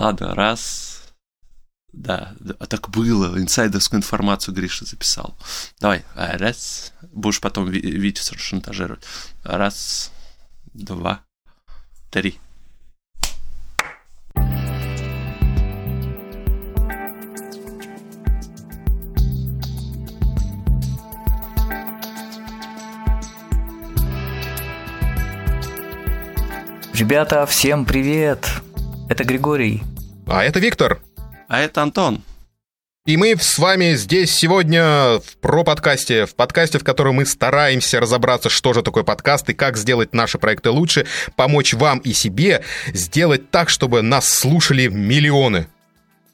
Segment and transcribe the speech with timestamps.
[0.00, 1.12] Ладно, раз.
[1.92, 3.38] Да, да, а так было.
[3.38, 5.36] Инсайдерскую информацию Гриша записал.
[5.78, 6.94] Давай, а, раз.
[7.12, 9.04] Будешь потом Ви- Витю шантажировать.
[9.44, 10.10] Раз,
[10.72, 11.20] два,
[12.10, 12.38] три.
[26.94, 28.48] Ребята, всем привет!
[29.10, 29.82] Это Григорий.
[30.32, 31.00] А это Виктор.
[31.48, 32.22] А это Антон.
[33.04, 38.48] И мы с вами здесь сегодня в про-подкасте, в подкасте, в котором мы стараемся разобраться,
[38.48, 42.62] что же такое подкаст и как сделать наши проекты лучше, помочь вам и себе
[42.92, 45.66] сделать так, чтобы нас слушали миллионы.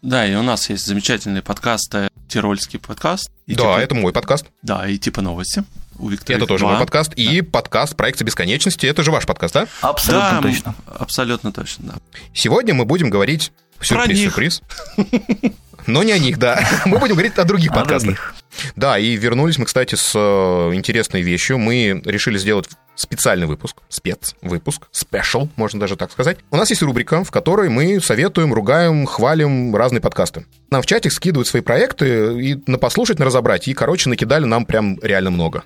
[0.02, 3.30] Да, и у нас есть замечательный подкаст, э, Тирольский подкаст.
[3.46, 4.46] И да, типа- это мой подкаст.
[4.62, 5.65] Да, и типа новости.
[5.98, 6.73] У Виктора Это тоже два.
[6.73, 7.15] мой подкаст.
[7.15, 8.84] И подкаст «Проекция бесконечности».
[8.84, 9.66] Это же ваш подкаст, да?
[9.80, 10.74] Абсолютно Да, точно.
[10.98, 11.95] абсолютно точно, да.
[12.34, 13.52] Сегодня мы будем говорить...
[13.78, 14.32] Про них.
[14.32, 14.62] Сюрприз,
[14.96, 15.52] сюрприз.
[15.86, 16.60] Но не о них, да.
[16.86, 18.34] Мы будем говорить о других подкастах.
[18.74, 21.59] Да, и вернулись мы, кстати, с э, интересной вещью.
[21.59, 26.38] Мы решили сделать специальный выпуск, спецвыпуск, спешл, можно даже так сказать.
[26.51, 30.46] У нас есть рубрика, в которой мы советуем, ругаем, хвалим разные подкасты.
[30.70, 33.68] Нам в чатик скидывают свои проекты и на послушать, на разобрать.
[33.68, 35.64] И, короче, накидали нам прям реально много.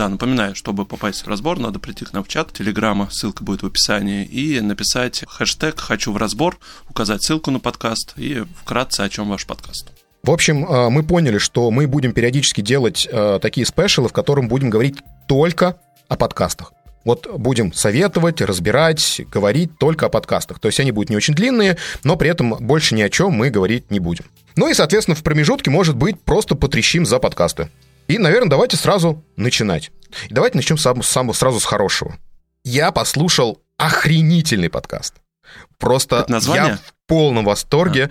[0.00, 3.62] Да, напоминаю, чтобы попасть в разбор, надо прийти к нам в чат Телеграма, ссылка будет
[3.62, 9.10] в описании, и написать хэштег «Хочу в разбор», указать ссылку на подкаст и вкратце, о
[9.10, 9.90] чем ваш подкаст.
[10.22, 14.48] В общем, э, мы поняли, что мы будем периодически делать э, такие спешалы, в котором
[14.48, 14.96] будем говорить
[15.28, 15.76] только
[16.08, 16.72] о подкастах.
[17.04, 20.60] Вот будем советовать, разбирать, говорить только о подкастах.
[20.60, 23.50] То есть они будут не очень длинные, но при этом больше ни о чем мы
[23.50, 24.24] говорить не будем.
[24.56, 27.68] Ну и, соответственно, в промежутке, может быть, просто потрещим за подкасты.
[28.10, 29.92] И, наверное, давайте сразу начинать.
[30.28, 32.18] И давайте начнем сам, сам- сразу с хорошего.
[32.64, 35.14] Я послушал охренительный подкаст.
[35.78, 38.10] Просто я в полном восторге.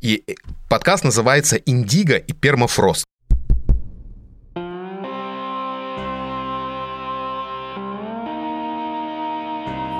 [0.00, 0.32] И э,
[0.68, 3.04] подкаст называется «Индиго и пермафрост».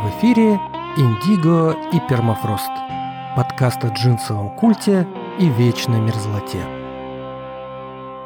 [0.02, 0.58] В эфире
[0.96, 2.72] «Индиго и пермафрост»
[3.36, 5.06] подкаст о джинсовом культе
[5.38, 6.79] и вечной мерзлоте.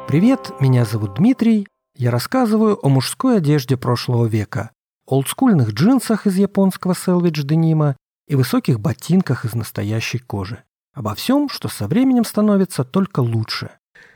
[0.07, 1.67] Привет, меня зовут Дмитрий.
[1.97, 4.69] Я рассказываю о мужской одежде прошлого века,
[5.07, 10.63] олдскульных джинсах из японского селвидж денима и высоких ботинках из настоящей кожи.
[10.93, 13.71] Обо всем, что со временем становится только лучше.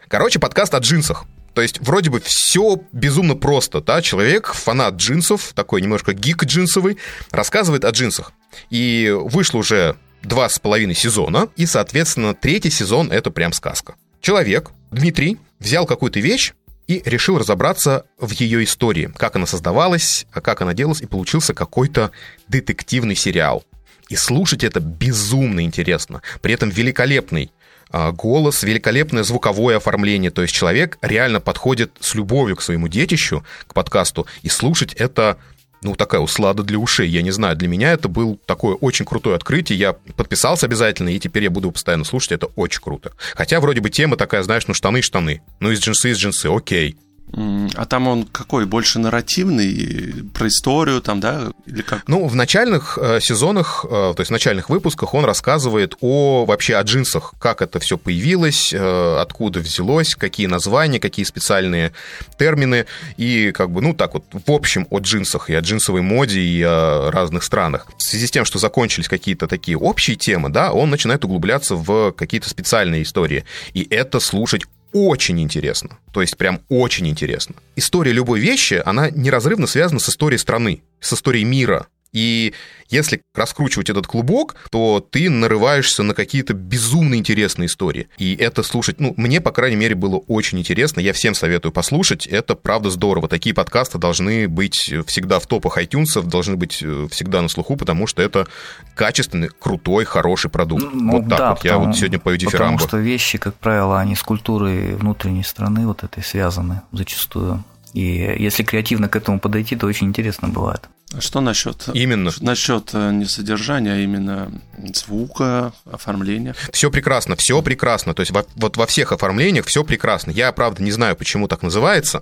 [0.07, 1.25] Короче, подкаст о джинсах.
[1.55, 4.03] То есть вроде бы все безумно просто, да?
[4.03, 6.99] Человек, фанат джинсов, такой немножко гик джинсовый,
[7.31, 8.31] рассказывает о джинсах.
[8.69, 13.95] И вышло уже два с половиной сезона, и, соответственно, третий сезон— это прям сказка.
[14.21, 16.53] Человек, Дмитрий, взял какую-то вещь
[16.87, 22.11] и решил разобраться в ее истории, как она создавалась, как она делалась, и получился какой-то
[22.47, 23.63] детективный сериал.
[24.09, 26.23] И слушать это безумно интересно.
[26.41, 27.51] При этом великолепный
[27.91, 30.31] а, голос, великолепное звуковое оформление.
[30.31, 35.37] То есть человек реально подходит с любовью к своему детищу, к подкасту, и слушать это
[35.81, 37.07] ну, такая услада для ушей.
[37.09, 39.79] Я не знаю, для меня это был такое очень крутое открытие.
[39.79, 42.33] Я подписался обязательно, и теперь я буду постоянно слушать.
[42.33, 43.11] Это очень круто.
[43.35, 45.41] Хотя вроде бы тема такая, знаешь, ну, штаны-штаны.
[45.59, 46.97] Ну, из джинсы, из джинсы, окей.
[47.31, 48.65] А там он какой?
[48.65, 50.25] Больше нарративный?
[50.33, 51.51] Про историю там, да?
[51.65, 52.07] Или как?
[52.07, 56.75] Ну, в начальных э, сезонах, э, то есть в начальных выпусках он рассказывает о вообще
[56.75, 61.93] о джинсах, как это все появилось, э, откуда взялось, какие названия, какие специальные
[62.37, 62.85] термины,
[63.17, 66.63] и как бы, ну, так вот, в общем, о джинсах и о джинсовой моде и
[66.63, 67.87] о разных странах.
[67.97, 72.11] В связи с тем, что закончились какие-то такие общие темы, да, он начинает углубляться в
[72.11, 73.45] какие-то специальные истории.
[73.73, 74.63] И это слушать
[74.93, 75.97] очень интересно.
[76.13, 77.55] То есть прям очень интересно.
[77.75, 81.87] История любой вещи, она неразрывно связана с историей страны, с историей мира.
[82.11, 82.53] И
[82.89, 88.09] если раскручивать этот клубок, то ты нарываешься на какие-то безумно интересные истории.
[88.17, 90.99] И это слушать, ну, мне, по крайней мере, было очень интересно.
[90.99, 92.25] Я всем советую послушать.
[92.25, 93.27] Это правда здорово.
[93.27, 98.07] Такие подкасты должны быть всегда в топах iTunes, должны быть э, всегда на слуху, потому
[98.07, 98.47] что это
[98.95, 100.83] качественный, крутой, хороший продукт.
[100.91, 101.63] Ну, вот так да, вот.
[101.63, 102.79] Я потому- вот сегодня пою Потому дифирамбы.
[102.87, 107.63] что вещи, как правило, они с культурой внутренней страны вот этой связаны зачастую.
[107.93, 110.89] И если креативно к этому подойти, то очень интересно бывает.
[111.17, 111.89] Что насчет...
[111.93, 112.31] Именно.
[112.39, 114.51] Насчет э, не содержания, а именно
[114.93, 116.53] звука, оформления.
[116.71, 118.13] Все прекрасно, все прекрасно.
[118.13, 120.29] То есть во- вот во всех оформлениях все прекрасно.
[120.29, 122.21] Я, правда, не знаю, почему так называется.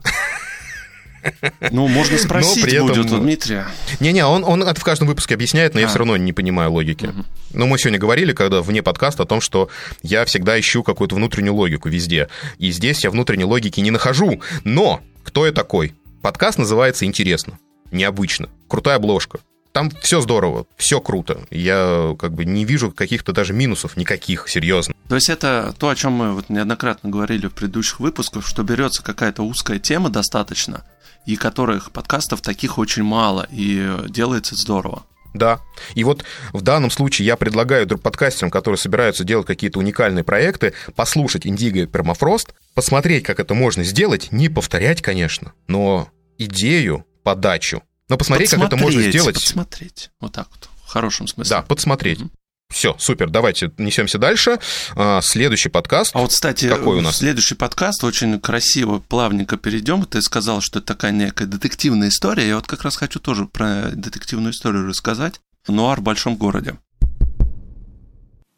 [1.71, 3.67] Ну, можно спросить при этом- будет у Дмитрия.
[3.99, 5.89] Не-не, он, он это в каждом выпуске объясняет, но я А.
[5.89, 7.07] все равно не понимаю логики.
[7.07, 7.25] Мгм.
[7.51, 9.69] Но мы сегодня говорили, когда вне подкаста, о том, что
[10.01, 12.29] я всегда ищу какую-то внутреннюю логику везде.
[12.57, 14.41] И здесь я внутренней логики не нахожу.
[14.63, 15.93] Но кто я такой?
[16.21, 17.59] Подкаст называется «Интересно»,
[17.91, 19.39] «Необычно», «Крутая обложка».
[19.77, 21.45] там все здорово, все круто.
[21.51, 24.95] Я как бы не вижу каких-то даже минусов никаких, серьезно.
[25.07, 29.03] То есть это то, о чем мы вот неоднократно говорили в предыдущих выпусках, что берется
[29.03, 30.83] какая-то узкая тема достаточно,
[31.27, 35.03] и которых подкастов таких очень мало, и делается здорово.
[35.35, 35.59] Да.
[35.93, 36.23] И вот
[36.53, 41.85] в данном случае я предлагаю подкастерам, которые собираются делать какие-то уникальные проекты, послушать Индиго и
[41.85, 47.83] Пермафрост, посмотреть, как это можно сделать, не повторять, конечно, но идею, подачу.
[48.07, 49.35] Но посмотреть, как это можно сделать.
[49.35, 50.11] Подсмотреть.
[50.21, 50.69] Вот так вот.
[50.85, 51.57] В хорошем смысле.
[51.57, 52.21] Да, подсмотреть.
[52.21, 52.29] Угу.
[52.69, 54.59] Все, супер, давайте несемся дальше.
[54.95, 56.15] А, следующий подкаст.
[56.15, 57.17] А вот, кстати, какой у нас?
[57.17, 60.05] Следующий подкаст очень красиво, плавненько перейдем.
[60.05, 62.47] Ты сказал, что это такая некая детективная история.
[62.47, 65.41] Я вот как раз хочу тоже про детективную историю рассказать.
[65.67, 66.77] Нуар в большом городе.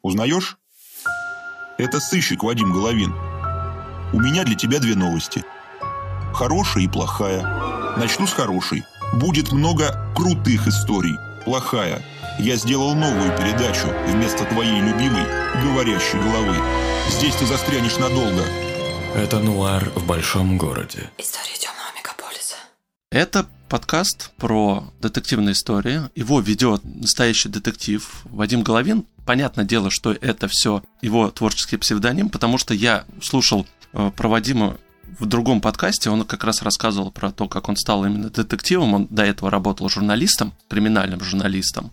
[0.04, 0.58] Узнаешь?
[1.80, 3.16] Это сыщик Вадим Головин.
[4.14, 5.44] У меня для тебя две новости.
[6.34, 7.96] Хорошая и плохая.
[7.98, 8.84] Начну с хорошей.
[9.14, 11.18] Будет много крутых историй.
[11.46, 12.02] Плохая–
[12.40, 15.26] я сделал новую передачу вместо твоей любимой
[15.62, 16.56] говорящей головы.
[17.10, 18.46] Здесь ты застрянешь надолго.
[19.14, 21.10] Это нуар в большом городе.
[21.18, 22.56] История темного мегаполиса.
[23.12, 26.04] Это подкаст про детективные истории.
[26.16, 29.06] Его ведет настоящий детектив Вадим Головин.
[29.26, 34.78] Понятное дело, что это все его творческий псевдоним, потому что я слушал э, про Вадима
[35.20, 38.94] в другом подкасте он как раз рассказывал про то, как он стал именно детективом.
[38.94, 41.92] Он до этого работал журналистом, криминальным журналистом.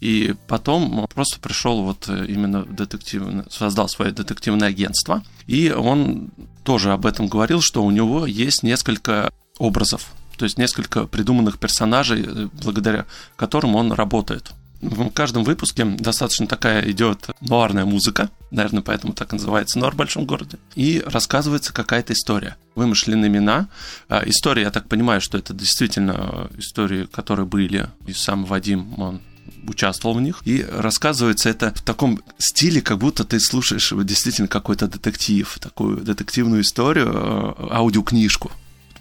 [0.00, 5.22] И потом просто пришел вот именно детективное, создал свое детективное агентство.
[5.46, 6.30] И он
[6.64, 12.24] тоже об этом говорил, что у него есть несколько образов, то есть несколько придуманных персонажей,
[12.26, 13.06] э, благодаря
[13.36, 14.52] которым он работает.
[14.86, 19.96] В каждом выпуске достаточно такая идет нуарная музыка, наверное, поэтому так и называется «Нуар в
[19.96, 22.56] большом городе», и рассказывается какая-то история.
[22.76, 23.68] Вымышленные имена.
[24.08, 29.20] А, история, я так понимаю, что это действительно истории, которые были, и сам Вадим, он
[29.66, 30.40] участвовал в них.
[30.44, 36.62] И рассказывается это в таком стиле, как будто ты слушаешь действительно какой-то детектив, такую детективную
[36.62, 38.52] историю, э, аудиокнижку.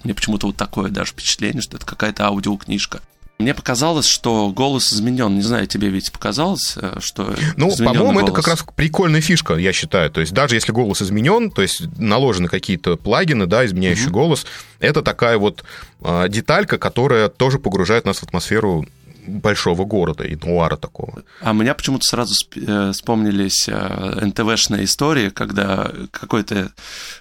[0.03, 3.01] Мне почему-то вот такое даже впечатление, что это какая-то аудиокнижка.
[3.37, 5.35] Мне показалось, что голос изменен.
[5.35, 9.73] Не знаю, тебе ведь показалось, э, что Ну, по-моему, это как раз прикольная фишка, я
[9.73, 10.09] считаю.
[10.09, 14.19] То есть даже если голос изменен, то есть наложены какие-то плагины, да, изменяющие угу.
[14.19, 14.45] голос,
[14.79, 15.65] это такая вот
[16.01, 18.85] э, деталька, которая тоже погружает нас в атмосферу
[19.27, 21.23] большого города и нуара такого.
[21.41, 26.67] А меня почему-то сразу э, вспомнились э, НТВшные истории, когда какой-то э,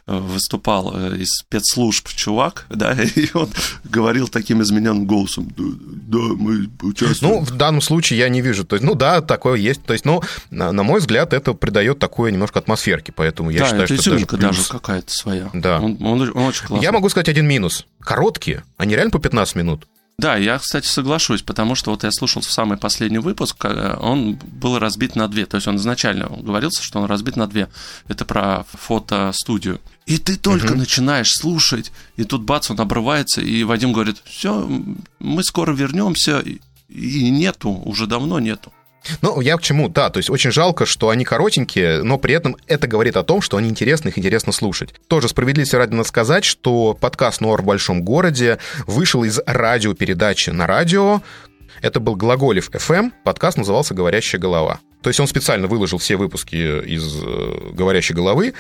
[0.07, 3.49] выступал из спецслужб чувак, да, и он
[3.85, 5.65] говорил таким измененным голосом, да,
[6.19, 7.35] да мы участвуем.
[7.35, 10.05] Ну, в данном случае я не вижу, то есть, ну да, такое есть, то есть,
[10.05, 14.03] ну, на, на мой взгляд, это придает такое немножко атмосферки, поэтому я да, считаю, это
[14.03, 15.51] что даже, даже какая-то своя.
[15.53, 15.81] Да.
[15.81, 16.85] Он, он, он очень классный.
[16.85, 17.87] Я могу сказать один минус.
[18.01, 19.87] Короткие, они реально по 15 минут.
[20.17, 24.79] Да, я, кстати, соглашусь, потому что вот я слушал самый последний выпуск, э, он был
[24.79, 25.45] разбит на две.
[25.45, 27.69] То есть он изначально говорился, что он разбит на две.
[28.07, 29.81] Это про фотостудию.
[30.07, 30.79] И ты только угу.
[30.79, 34.69] начинаешь слушать, и тут бац, он обрывается, и Вадим говорит, все,
[35.19, 36.45] мы скоро вернемся,
[36.89, 38.73] и нету, уже давно нету.
[39.21, 42.57] Ну, я к чему, да, то есть очень жалко, что они коротенькие, но при этом
[42.67, 44.95] это говорит о том, что они интересны, их интересно слушать.
[45.09, 50.67] Тоже справедливости ради надо сказать, что подкаст «Нуар в большом городе» вышел из радиопередачи на
[50.67, 51.23] радио,
[51.83, 54.81] это был Глаголев FM, подкаст назывался «Говорящая голова».
[55.03, 58.55] То есть он специально выложил все выпуски из э, «Говорящей головы»,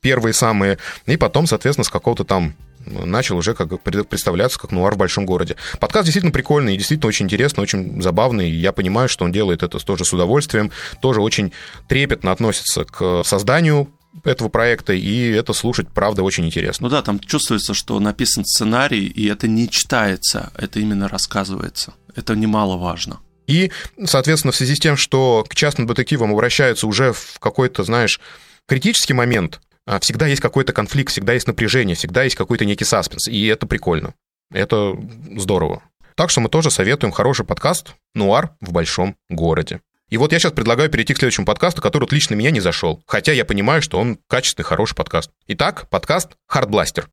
[0.00, 2.54] первые самые, и потом, соответственно, с какого-то там
[2.88, 5.56] начал уже как представляться как нуар в большом городе.
[5.80, 8.50] Подкаст действительно прикольный и действительно очень интересный, очень забавный.
[8.50, 11.52] Я понимаю, что он делает это тоже с удовольствием, тоже очень
[11.88, 13.90] трепетно относится к созданию
[14.24, 16.88] этого проекта, и это слушать, правда, очень интересно.
[16.88, 21.94] Ну да, там чувствуется, что написан сценарий, и это не читается, это именно рассказывается.
[22.16, 23.20] Это немаловажно.
[23.46, 23.70] И,
[24.04, 28.20] соответственно, в связи с тем, что к частным детективам обращаются уже в какой-то, знаешь,
[28.66, 29.60] критический момент,
[30.00, 34.14] всегда есть какой-то конфликт, всегда есть напряжение, всегда есть какой-то некий саспенс, и это прикольно.
[34.52, 34.94] Это
[35.36, 35.82] здорово.
[36.14, 39.80] Так что мы тоже советуем хороший подкаст «Нуар в большом городе».
[40.08, 43.02] И вот я сейчас предлагаю перейти к следующему подкасту, который вот лично меня не зашел,
[43.06, 45.30] хотя я понимаю, что он качественный, хороший подкаст.
[45.46, 47.08] Итак, подкаст «Хардбластер».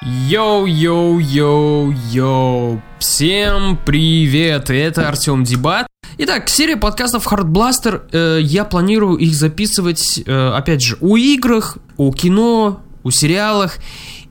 [0.00, 2.80] Йоу-йоу-йоу-йоу!
[3.00, 4.70] Всем привет!
[4.70, 5.88] Это Артем Дебат.
[6.18, 8.08] Итак, серия подкастов Hardblaster.
[8.12, 13.78] Э, я планирую их записывать, э, опять же, о играх, о кино, о сериалах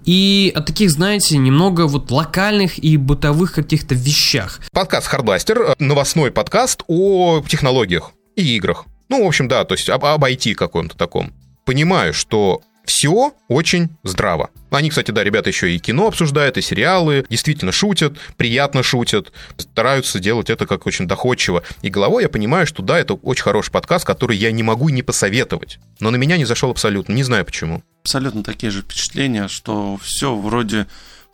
[0.06, 4.62] и о таких, знаете, немного вот локальных и бытовых каких-то вещах.
[4.72, 8.86] Подкаст Hardblaster, э, новостной подкаст о технологиях и играх.
[9.10, 11.34] Ну, в общем, да, то есть об, об IT каком-то таком.
[11.66, 14.50] Понимаю, что Все очень здраво.
[14.72, 20.20] Они, кстати, да, ребята еще и кино обсуждают, и сериалы, действительно шутят, приятно шутят, стараются
[20.20, 21.64] делать это как очень доходчиво.
[21.82, 25.04] И головой я понимаю, что да, это очень хороший подкаст, который я не могу не
[25.04, 25.80] посоветовать.
[26.00, 27.84] Но на меня не зашел абсолютно, не знаю почему.
[28.04, 30.88] Абсолютно такие же впечатления, что все вроде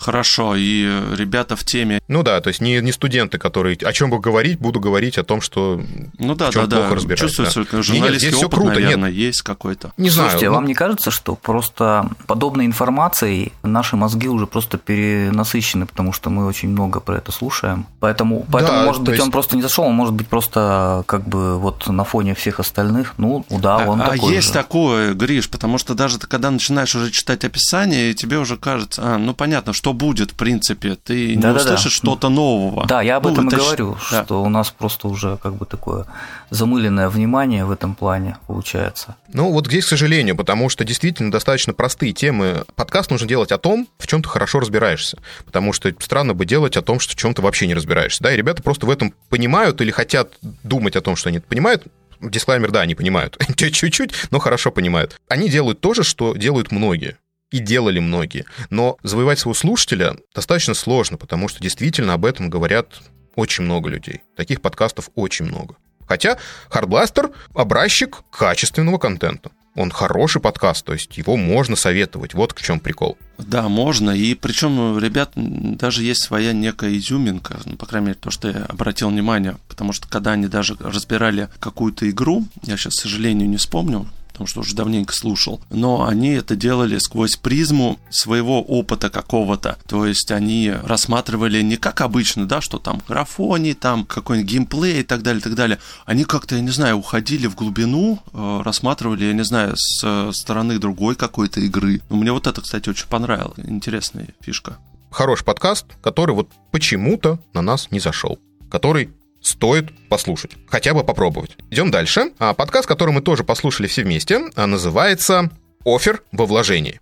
[0.03, 2.01] хорошо, и ребята в теме.
[2.07, 5.23] Ну да, то есть не, не студенты, которые о чем бы говорить, буду говорить о
[5.23, 5.81] том, что
[6.19, 6.95] ну да, в чем да, плохо да.
[6.95, 7.19] разбираюсь.
[7.21, 7.81] Чувствуется, да.
[7.81, 9.17] журналистский нет, здесь опыт, все круто, наверное, нет.
[9.19, 9.93] есть какой-то.
[9.97, 10.51] Не Слушайте, знаю.
[10.51, 16.29] а вам не кажется, что просто подобной информацией наши мозги уже просто перенасыщены, потому что
[16.29, 17.85] мы очень много про это слушаем.
[17.99, 21.27] Поэтому, поэтому Да, может быть, есть- он просто не зашел, он может быть просто как
[21.27, 23.13] бы вот на фоне всех остальных.
[23.17, 24.53] Ну, да, он а, а такой есть же.
[24.53, 29.17] такое, Гриш, потому что даже ты, когда начинаешь уже читать описание, тебе уже кажется, а,
[29.17, 31.63] ну понятно, что будет, в принципе, ты не Да-да-да.
[31.75, 32.85] услышишь что-то нового.
[32.87, 34.23] Да, я об Ну, этом и это щ- говорю, да.
[34.25, 36.05] что у нас просто уже как бы такое
[36.49, 39.15] замыленное внимание в этом плане получается.
[39.31, 42.65] Ну, вот здесь, к сожалению, потому что действительно достаточно простые темы.
[42.75, 45.17] Подкаст нужно делать о том, в чем ты хорошо разбираешься.
[45.45, 48.21] Потому что странно бы делать о том, что в чем ты вообще не разбираешься.
[48.23, 50.33] Да, и ребята просто в этом понимают или хотят
[50.63, 51.83] думать о том, что они это понимают.
[52.21, 53.37] Дисклаймер, да, они понимают.
[53.57, 55.19] Чуть-чуть, но хорошо понимают.
[55.27, 57.17] Они делают то же, что делают многие.
[57.53, 58.45] И делали многие.
[58.71, 62.99] Но завоевать своего слушателя достаточно сложно, потому что действительно об этом говорят
[63.35, 64.21] очень много людей.
[64.35, 65.75] Таких подкастов очень много.
[66.07, 66.39] Хотя
[66.71, 69.51] Hardblaster— образчик качественного контента.
[69.75, 72.33] Он хороший подкаст, то есть его можно советовать.
[72.33, 73.19] Вот в чем прикол.
[73.37, 74.09] Да, можно.
[74.09, 78.65] И причем ребят даже есть своя некая изюминка, ну, по крайней мере, то, что я
[78.65, 79.57] обратил внимание.
[79.67, 84.47] Потому что когда они даже разбирали какую-то игру, я сейчас, к сожалению, не вспомню, потому
[84.47, 89.77] что уже давненько слушал, но они это делали сквозь призму своего опыта какого-то.
[89.87, 95.03] То есть они рассматривали не как обычно, да, что там графоний, там какой-нибудь геймплей и
[95.03, 95.79] так далее, и так далее.
[96.05, 100.79] Они как-то, я не знаю, уходили в глубину, э, рассматривали, я не знаю, с стороны
[100.79, 102.01] другой какой-то игры.
[102.09, 103.59] Ну, мне вот это, кстати, очень понравилось.
[103.63, 104.77] Интересная фишка.
[105.11, 108.39] Хороший подкаст, который вот почему-то на нас не зашел.
[108.71, 109.11] Который
[109.43, 110.51] стоит послушать.
[110.67, 111.51] Хотя бы попробовать.
[111.69, 112.31] Идем дальше.
[112.39, 115.51] А, подкаст, который мы тоже послушали все вместе, а, называется
[115.85, 116.99] «Офер во вложении».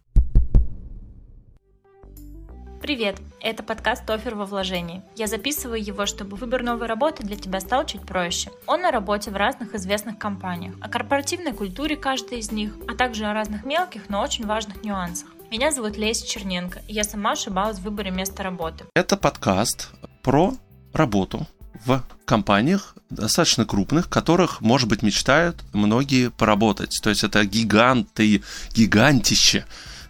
[2.82, 3.18] Привет!
[3.40, 5.04] Это подкаст «Офер во вложении».
[5.16, 8.50] Я записываю его, чтобы выбор новой работы для тебя стал чуть проще.
[8.66, 13.26] Он на работе в разных известных компаниях, о корпоративной культуре каждой из них, а также
[13.26, 15.30] о разных мелких, но очень важных нюансах.
[15.52, 18.86] Меня зовут Леся Черненко, и я сама ошибалась в выборе места работы.
[18.96, 19.92] Это подкаст
[20.24, 20.54] про
[20.92, 21.46] работу
[21.86, 26.98] в компаниях достаточно крупных, которых, может быть, мечтают многие поработать.
[27.04, 28.42] То есть это гиганты,
[28.74, 29.66] гигантище.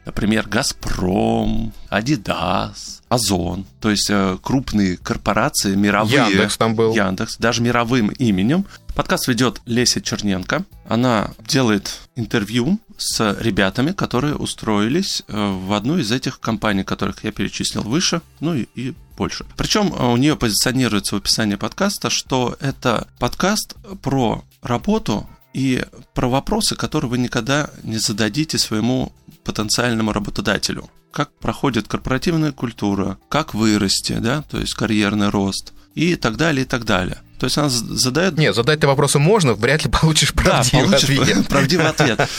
[0.06, 3.66] Например, Газпром, Адидас, Озон.
[3.80, 6.30] То есть э, крупные корпорации, мировые.
[6.30, 6.94] Яндекс там был.
[6.94, 8.66] Яндекс, даже мировым именем.
[8.96, 10.66] Подкаст ведет Леся Черненко.
[10.88, 17.32] Она делает интервью с ребятами, которые устроились э, в одну из этих компаний, которых я
[17.32, 19.46] перечислил выше, ну и, и больше.
[19.56, 26.28] Причем э, у нее позиционируется в описании подкаста, что это подкаст про работу и про
[26.28, 29.12] вопросы, которые вы никогда не зададите своему
[29.44, 30.90] потенциальному работодателю.
[31.12, 36.68] Как проходит корпоративная культура, как вырасти, да, то есть карьерный рост и так далее, и
[36.68, 37.18] так далее.
[37.42, 38.38] То есть она задает...
[38.38, 41.48] Нет, задать-то вопросы можно, вряд ли получишь правдивый да, получишь ответ.
[41.48, 42.30] правдивый ответ.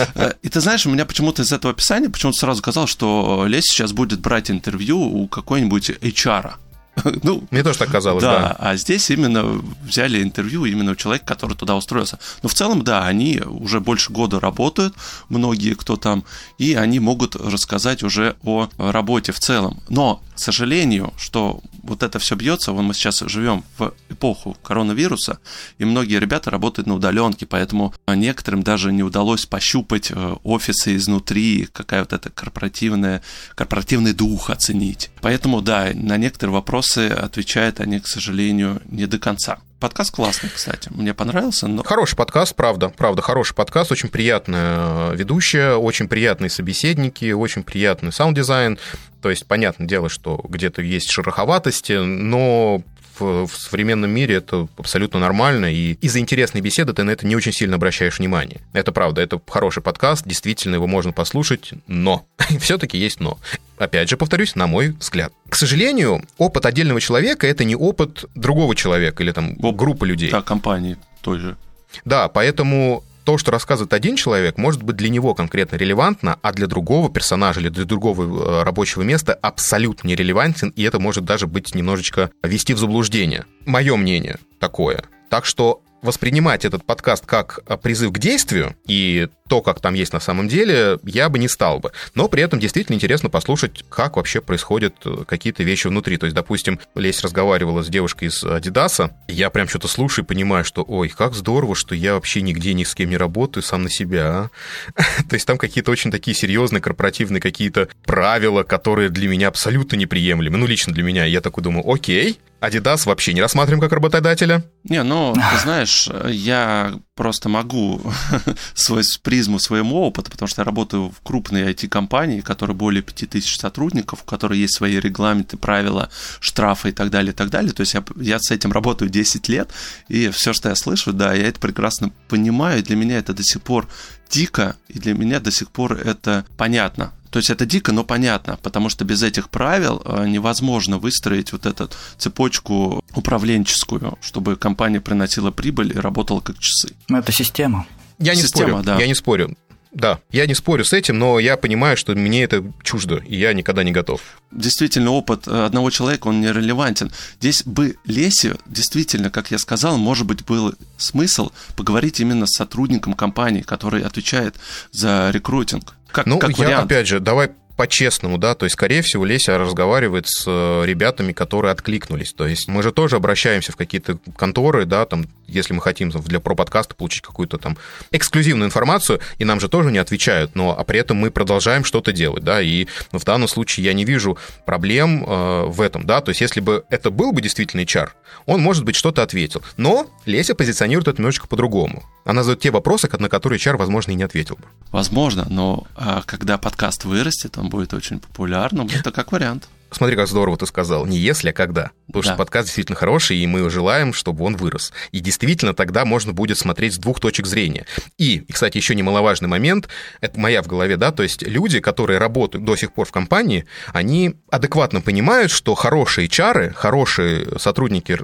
[0.43, 3.93] И ты знаешь, у меня почему-то из этого описания почему-то сразу казалось, что Лесь сейчас
[3.93, 6.53] будет брать интервью у какой-нибудь HR.
[7.23, 8.57] Ну, Мне тоже так казалось, да, да.
[8.59, 12.19] а здесь именно взяли интервью именно у человека, который туда устроился.
[12.43, 14.95] Но в целом, да, они уже больше года работают,
[15.29, 16.25] многие, кто там,
[16.59, 19.81] и они могут рассказать уже о работе в целом.
[19.89, 25.39] Но, к сожалению, что вот это все бьется, вон мы сейчас живем в эпоху коронавируса,
[25.79, 31.69] и многие ребята работают на удаленке, поэтому некоторым даже не удалось пощупать э, офисы изнутри,
[31.73, 33.23] какая вот эта корпоративная,
[33.55, 35.11] корпоративный дух оценить.
[35.21, 39.59] Поэтому, да, на некоторые вопросы отвечают они, к сожалению, не до конца.
[39.81, 40.89] Подкаст классный, кстати.
[40.93, 41.83] Мне понравился, но...
[41.83, 48.79] Хороший подкаст, правда, правда, хороший подкаст, очень приятная ведущая, очень приятные собеседники, очень приятный саунд-дизайн.
[49.21, 52.83] То есть, понятное дело, что где-то есть шероховатости, но
[53.19, 57.37] в, в современном мире это абсолютно нормально, и из-за интересной беседы ты на это не
[57.37, 58.61] очень сильно обращаешь внимание.
[58.73, 62.27] Это правда, это хороший подкаст, действительно его можно послушать, но
[62.61, 63.39] все-таки есть но.
[63.79, 65.33] Опять же, повторюсь, на мой взгляд.
[65.49, 70.31] К сожалению, опыт отдельного человека это не опыт другого человека или там Оп- группы людей.
[70.31, 71.57] Да, компании той же.
[72.05, 76.67] Да, поэтому то, что рассказывает один человек, может быть для него конкретно релевантно, а для
[76.67, 81.75] другого персонажа или для другого э, рабочего места абсолютно нерелевантен, и это может даже быть
[81.75, 83.45] немножечко вести в заблуждение.
[83.67, 85.05] Мое мнение такое.
[85.29, 90.15] Так что воспринимать этот подкаст как э, призыв к действию и то, как там есть
[90.15, 91.93] на самом деле, я бы не стал бы.
[92.15, 96.17] Но при этом действительно интересно послушать, как вообще происходят э, какие-то вещи внутри.
[96.17, 100.65] То есть, допустим, Лесь разговаривала с девушкой из Адидаса, я прям что-то слушаю и понимаю,
[100.65, 103.91] что, ой, как здорово, что я вообще нигде ни с кем не работаю, сам на
[103.91, 104.51] себя.
[104.97, 105.03] А?
[105.29, 110.57] То есть там какие-то очень такие серьезные корпоративные какие-то правила, которые для меня абсолютно неприемлемы.
[110.57, 111.27] Ну, лично для меня.
[111.27, 114.63] Я такой думаю, окей, Adidas вообще не рассматриваем как работодателя.
[114.85, 118.01] Не, ну, ты знаешь, я просто могу
[118.75, 124.23] свой призму своему опыту, потому что я работаю в крупной IT-компании, которая более 5000 сотрудников,
[124.23, 127.73] у которой есть свои регламенты, правила, штрафы и так далее, и так далее.
[127.73, 129.71] То есть я, я с этим работаю 10 лет,
[130.09, 133.43] и все, что я слышу, да, я это прекрасно понимаю, и для меня это до
[133.43, 133.89] сих пор
[134.31, 137.13] дико, и для меня до сих пор это понятно.
[137.33, 141.65] То есть это дико, но понятно, потому что без этих правил э, невозможно выстроить вот
[141.65, 146.95] эту цепочку управленческую, чтобы компания приносила прибыль и работала как часы.
[147.09, 147.87] Ну, это система.
[148.19, 149.01] Я не Система, спорю, да.
[149.01, 149.57] я не спорю.
[149.93, 153.53] Да, я не спорю с этим, но я понимаю, что мне это чуждо, и я
[153.53, 154.21] никогда не готов.
[154.51, 157.11] Действительно, опыт э, одного человека, он не релевантен.
[157.41, 163.15] Здесь бы Лесе, действительно, как я сказал, может быть, был смысл поговорить именно с сотрудником
[163.15, 164.57] компании, который отвечает
[164.93, 165.95] за рекрутинг.
[166.13, 166.85] Как, Ну, как я, вариант.
[166.93, 171.73] опять же, давай по-честному, да, то есть, скорее всего, Леся разговаривает с э, ребятами, которые
[171.73, 172.33] откликнулись.
[172.33, 176.41] То есть мы же тоже обращаемся в какие-то конторы, да, там, если мы хотим для
[176.41, 177.77] про подкаста получить какую-то там
[178.11, 182.13] эксклюзивную информацию, и нам же тоже не отвечают, но а при этом мы продолжаем что-то
[182.13, 186.31] делать, да, и в данном случае я не вижу проблем э, в этом, да, то
[186.31, 188.11] есть если бы это был бы действительно HR,
[188.47, 189.63] он, может быть, что-то ответил.
[189.77, 192.03] Но Леся позиционирует это немножечко по-другому.
[192.25, 194.65] Она задает те вопросы, на которые HR, возможно, и не ответил бы.
[194.91, 198.89] Возможно, но а, когда подкаст вырастет, он будет очень популярным.
[198.93, 199.69] Это как вариант.
[199.91, 201.05] Смотри, как здорово ты сказал.
[201.05, 201.91] Не если, а когда.
[202.07, 202.29] Потому Да.
[202.31, 204.91] что подкаст действительно хороший, и мы желаем, чтобы он вырос.
[205.11, 207.85] И действительно тогда можно будет смотреть с двух точек зрения.
[208.17, 209.89] И, и, кстати, еще немаловажный момент,
[210.23, 213.67] это моя в голове, да, то есть люди, которые работают до сих пор в компании,
[213.93, 218.19] они адекватно понимают, что хорошие чары, хорошие сотрудники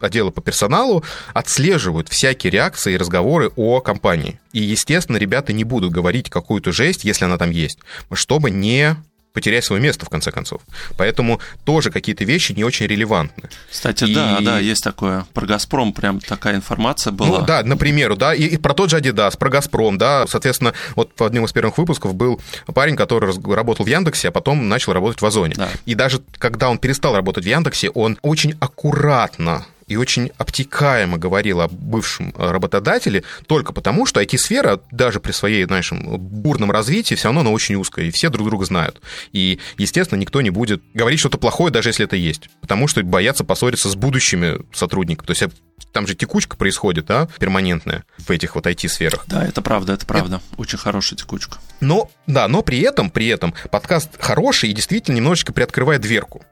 [0.00, 4.40] отдела по персоналу отслеживают всякие реакции и разговоры о компании.
[4.52, 7.78] И, естественно, ребята не будут говорить какую-то жесть, если она там есть,
[8.12, 8.96] чтобы не
[9.36, 10.62] потерять свое место, в конце концов.
[10.96, 13.50] Поэтому тоже какие-то вещи не очень релевантны.
[13.70, 15.26] Кстати, И- да, да, есть такое.
[15.34, 17.40] Про Газпром прям такая информация была.
[17.40, 21.10] Ну да, например, да, и, и про тот же Adidas, про Газпром, да, соответственно, вот
[21.18, 22.40] в одном из первых выпусков был
[22.72, 25.54] парень, который работал в Яндексе, а потом начал работать в Озоне.
[25.54, 25.68] Да.
[25.84, 31.60] И даже когда он перестал работать в Яндексе, он очень аккуратно и очень обтекаемо говорил
[31.60, 37.28] о бывшем э, работодателе, только потому, что IT-сфера, даже при своей, знаешь, бурном развитии, все
[37.28, 39.00] равно она очень узкая, и все друг друга знают.
[39.32, 43.44] И, естественно, никто не будет говорить что-то плохое, даже если это есть, потому что боятся
[43.44, 45.26] поссориться с будущими сотрудниками.
[45.26, 45.50] То есть э,
[45.92, 49.24] там же текучка происходит, да, перманентная в этих вот IT-сферах.
[49.28, 50.40] Да, это правда, это правда.
[50.56, 51.58] Очень хорошая текучка.
[51.80, 56.42] Но, да, но при этом, при этом подкаст хороший и действительно немножечко приоткрывает дверку.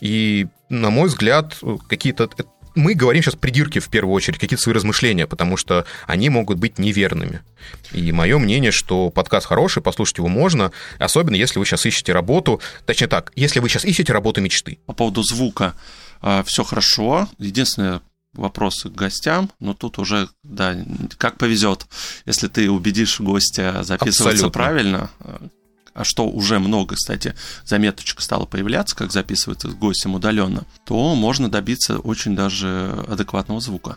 [0.00, 1.56] И, на мой взгляд,
[1.88, 2.28] какие-то...
[2.74, 6.78] Мы говорим сейчас придирки в первую очередь, какие-то свои размышления, потому что они могут быть
[6.78, 7.40] неверными.
[7.92, 12.60] И мое мнение, что подкаст хороший, послушать его можно, особенно если вы сейчас ищете работу,
[12.86, 14.78] точнее так, если вы сейчас ищете работу мечты.
[14.86, 15.74] По поводу звука
[16.44, 17.28] все хорошо.
[17.38, 18.00] Единственное,
[18.32, 20.76] вопросы к гостям, но тут уже, да,
[21.18, 21.86] как повезет.
[22.26, 24.50] Если ты убедишь гостя записываться Абсолютно.
[24.50, 25.40] правильно, а
[26.02, 31.98] что уже много, кстати, заметочек стало появляться, как записывается с гостем удаленно, то можно добиться
[31.98, 33.96] очень даже адекватного звука.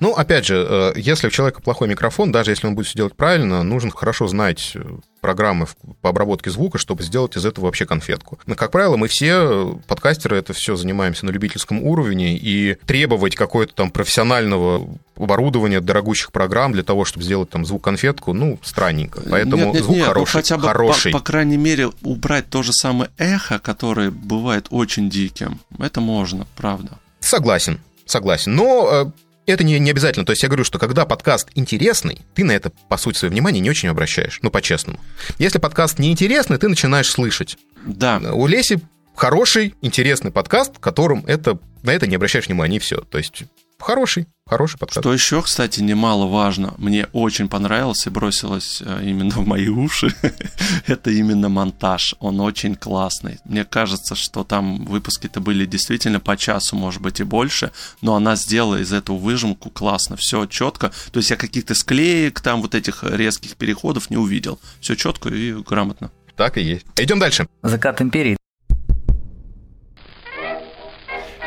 [0.00, 3.14] Ну, опять же, э, если у человека плохой микрофон, даже если он будет все делать
[3.14, 4.80] правильно, нужно хорошо знать э,
[5.20, 5.66] программы
[6.02, 8.38] по обработке звука, чтобы сделать из этого вообще конфетку.
[8.46, 13.34] Но, как правило, мы все, э, подкастеры, это все занимаемся на любительском уровне, и требовать
[13.34, 19.20] какое-то там профессионального оборудования, дорогущих программ для того, чтобы сделать там звук-конфетку, ну, странненько.
[19.28, 20.32] Поэтому Нет, нет, звук нет, ну хороший.
[20.32, 21.12] хотя бы, хороший.
[21.12, 25.60] По, по крайней мере, убрать то же самое эхо, которое бывает очень диким.
[25.78, 26.98] Это можно, правда.
[27.20, 28.54] Согласен, согласен.
[28.54, 29.12] Но
[29.46, 30.26] это не, не обязательно.
[30.26, 33.60] То есть я говорю, что когда подкаст интересный, ты на это, по сути, свое внимание
[33.60, 34.40] не очень обращаешь.
[34.42, 35.00] Ну, по-честному.
[35.38, 37.56] Если подкаст неинтересный, ты начинаешь слышать.
[37.84, 38.80] Да, У Леси
[39.14, 42.96] хороший, интересный подкаст, в котором это, на это не обращаешь внимания, и все.
[43.00, 43.44] То есть
[43.78, 45.00] хороший, хороший подкаст.
[45.00, 50.14] Что еще, кстати, немаловажно, мне очень понравилось и бросилось э, именно в мои уши,
[50.86, 52.14] это именно монтаж.
[52.20, 53.38] Он очень классный.
[53.44, 58.36] Мне кажется, что там выпуски-то были действительно по часу, может быть, и больше, но она
[58.36, 60.92] сделала из этого выжимку классно, все четко.
[61.12, 64.58] То есть я каких-то склеек, там вот этих резких переходов не увидел.
[64.80, 66.10] Все четко и грамотно.
[66.36, 66.86] Так и есть.
[66.96, 67.46] Идем дальше.
[67.62, 68.36] Закат империи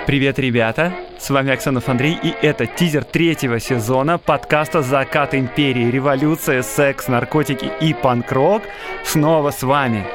[0.10, 0.92] Привет, ребята!
[1.20, 5.92] С вами Оксанов Андрей, и это тизер третьего сезона подкаста «Закат империи.
[5.92, 8.64] Революция, секс, наркотики и панк-рок»
[9.06, 10.08] снова с вами.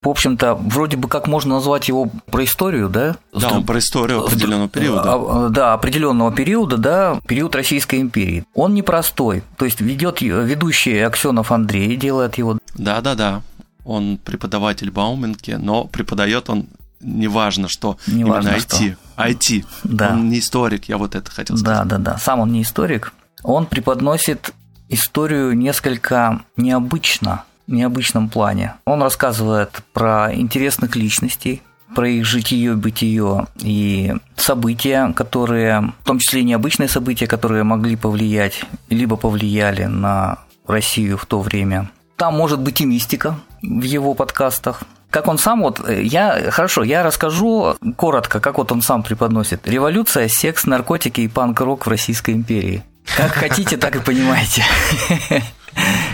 [0.00, 3.18] В общем-то, вроде бы как можно назвать его про историю, да?
[3.34, 5.02] Да, он про историю определенного периода.
[5.04, 8.46] А, Да, определенного периода, да, период Российской империи.
[8.54, 12.58] Он непростой, то есть ведет ведущий Аксенов Андрей, делает его.
[12.74, 13.42] Да-да-да,
[13.84, 16.68] он преподаватель Бауманки, но преподает он
[17.02, 18.76] неважно, что Неважно именно что.
[18.76, 18.96] IT.
[19.16, 19.66] IT.
[19.84, 20.10] Да.
[20.12, 21.86] Он не историк, я вот это хотел сказать.
[21.88, 22.18] Да, да, да.
[22.18, 23.12] Сам он не историк.
[23.42, 24.52] Он преподносит
[24.88, 28.74] историю несколько необычно, в необычном плане.
[28.84, 31.62] Он рассказывает про интересных личностей,
[31.94, 37.96] про их житие, бытие и события, которые, в том числе и необычные события, которые могли
[37.96, 41.90] повлиять, либо повлияли на Россию в то время.
[42.16, 44.82] Там может быть и мистика в его подкастах.
[45.12, 49.68] Как он сам, вот я, хорошо, я расскажу коротко, как вот он сам преподносит.
[49.68, 52.82] Революция, секс, наркотики и панк-рок в Российской империи.
[53.16, 54.64] Как хотите, так и понимаете.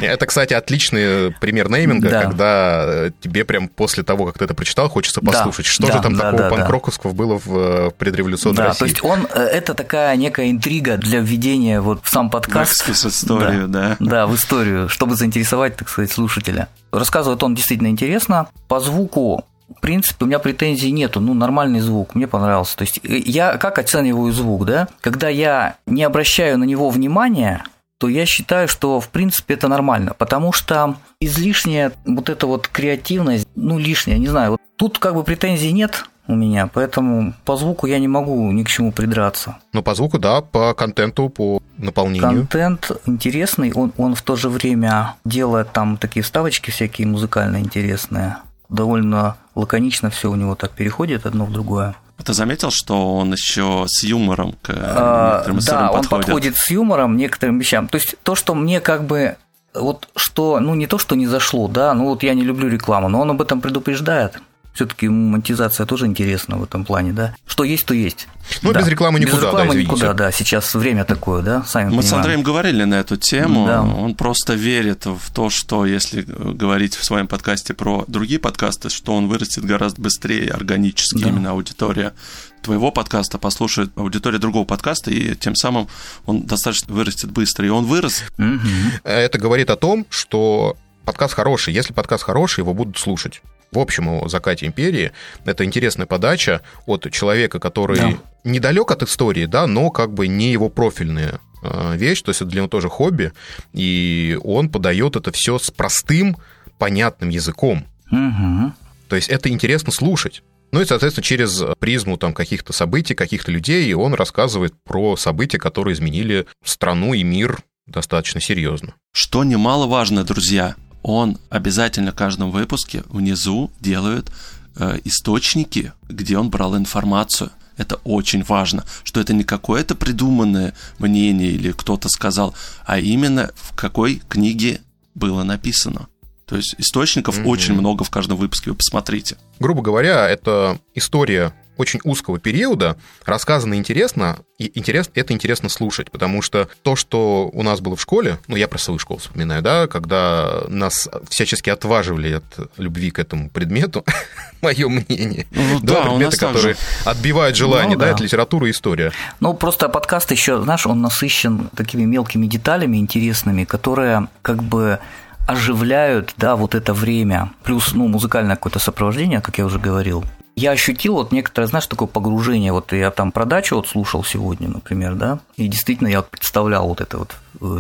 [0.01, 2.22] Это, кстати, отличный пример нейминга, Да.
[2.22, 6.01] когда тебе прям после того, как ты это прочитал, хочется Да, послушать, что да, же
[6.01, 6.57] там да, такого да, да.
[6.57, 8.79] панк-роковского было в э, предреволюционной Да, России.
[8.79, 12.83] то есть он, э, это такая некая интрига для введения вот в сам подкаст.
[12.87, 13.96] В историю, да.
[13.98, 16.68] Да, в историю, чтобы заинтересовать, так сказать, слушателя.
[16.92, 18.48] Рассказывает он действительно интересно.
[18.68, 19.44] По звуку
[19.76, 22.76] в принципе, у меня претензий нету, ну, нормальный звук, мне понравился.
[22.76, 24.88] То есть, э, я как оцениваю звук, да?
[25.00, 27.64] Когда я не обращаю на него внимания,
[27.98, 33.48] то я считаю, что, в принципе, это нормально, потому что излишняя вот эта вот креативность,
[33.57, 37.87] ну, лишняя, не знаю, вот тут как бы претензий нет у меня, поэтому по звуку
[37.87, 39.57] я не могу ни к чему придраться.
[39.72, 42.46] Но по звуку, да, по контенту, по наполнению.
[42.46, 48.37] Контент интересный, он, он в то же время делает там такие вставочки всякие музыкально интересные.
[48.68, 51.94] Довольно лаконично все у него так переходит одно в другое.
[52.24, 56.26] Ты заметил, что он еще с юмором к А, некоторым да, историям он подходит?
[56.26, 57.88] подходит с юмором некоторым вещам.
[57.88, 59.37] То есть то, что мне как бы
[59.72, 63.09] вот что, ну не то, что не зашло, да, ну вот я не люблю рекламу,
[63.09, 64.40] но он об этом предупреждает.
[64.79, 67.35] Все-таки монетизация тоже интересна в этом плане, да.
[67.49, 68.29] Что есть, то есть.
[68.62, 68.79] Ну, Да.
[68.79, 69.91] без рекламы никуда, Без да, рекламы извините.
[69.91, 70.31] никуда, да.
[70.31, 72.19] Сейчас время такое, да, сами Мы с понимаем.
[72.21, 73.67] Андреем говорили на эту тему.
[73.67, 73.83] Да.
[73.83, 79.17] Он просто верит в то, что если говорить в своем подкасте про другие подкасты, что
[79.17, 81.25] он вырастет гораздо быстрее органически.
[81.25, 81.29] Да.
[81.31, 82.14] Именно аудитория
[82.62, 85.88] твоего подкаста послушает аудитория другого подкаста, и тем самым
[86.25, 87.67] он достаточно вырастет быстро.
[87.67, 88.23] И он вырос.
[88.37, 88.93] Мгм.
[89.03, 91.75] Это говорит о том, что подкаст хороший.
[91.75, 93.43] Если подкаст хороший, его будут слушать.
[93.72, 95.12] В общем, о закате империи
[95.44, 98.12] это интересная подача от человека, который Да.
[98.44, 102.50] недалек от истории, да, но как бы не его профильная э, вещь, то есть это
[102.50, 103.33] для него тоже хобби,
[103.72, 106.37] и он подает это все с простым,
[106.78, 107.85] понятным языком.
[108.11, 108.74] Мгм.
[109.09, 110.42] То есть это интересно слушать.
[110.70, 115.94] Ну и, соответственно, через призму там каких-то событий, каких-то людей он рассказывает про события, которые
[115.94, 118.94] изменили страну и мир достаточно серьезно.
[119.12, 124.31] Что немаловажно, друзья, он обязательно в каждом выпуске внизу делает
[124.77, 127.51] э, источники, где он брал информацию.
[127.77, 133.75] Это очень важно, что это не какое-то придуманное мнение или кто-то сказал, а именно в
[133.77, 134.81] какой книге
[135.15, 136.09] было написано.
[136.45, 137.47] То есть источников Мгм.
[137.47, 139.37] очень много в каждом выпуске, вы посмотрите.
[139.61, 146.43] Грубо говоря, это история очень узкого периода, рассказана интересно, и интерес, это интересно слушать, потому
[146.43, 149.87] что то, что у нас было в школе, ну, я про свою школу вспоминаю, да,
[149.87, 154.05] когда нас всячески отваживали от любви к этому предмету,
[154.61, 155.47] мое мнение.
[155.51, 158.12] Ну Два да, предмета, которые отбивают желание, Ну да, да.
[158.12, 159.12] это литература и история.
[159.41, 164.99] Ну, просто подкаст еще, знаешь, он насыщен такими мелкими деталями интересными, которые как бы
[165.47, 167.53] оживляют, да, вот это время.
[167.64, 170.25] Плюс, ну, музыкальное какое-то сопровождение, как я уже говорил.
[170.59, 172.73] Я ощутил вот некоторое, знаешь, такое погружение.
[172.73, 176.88] Вот я там про дачу вот слушал сегодня, например, да, и действительно я вот представлял
[176.88, 177.37] вот это вот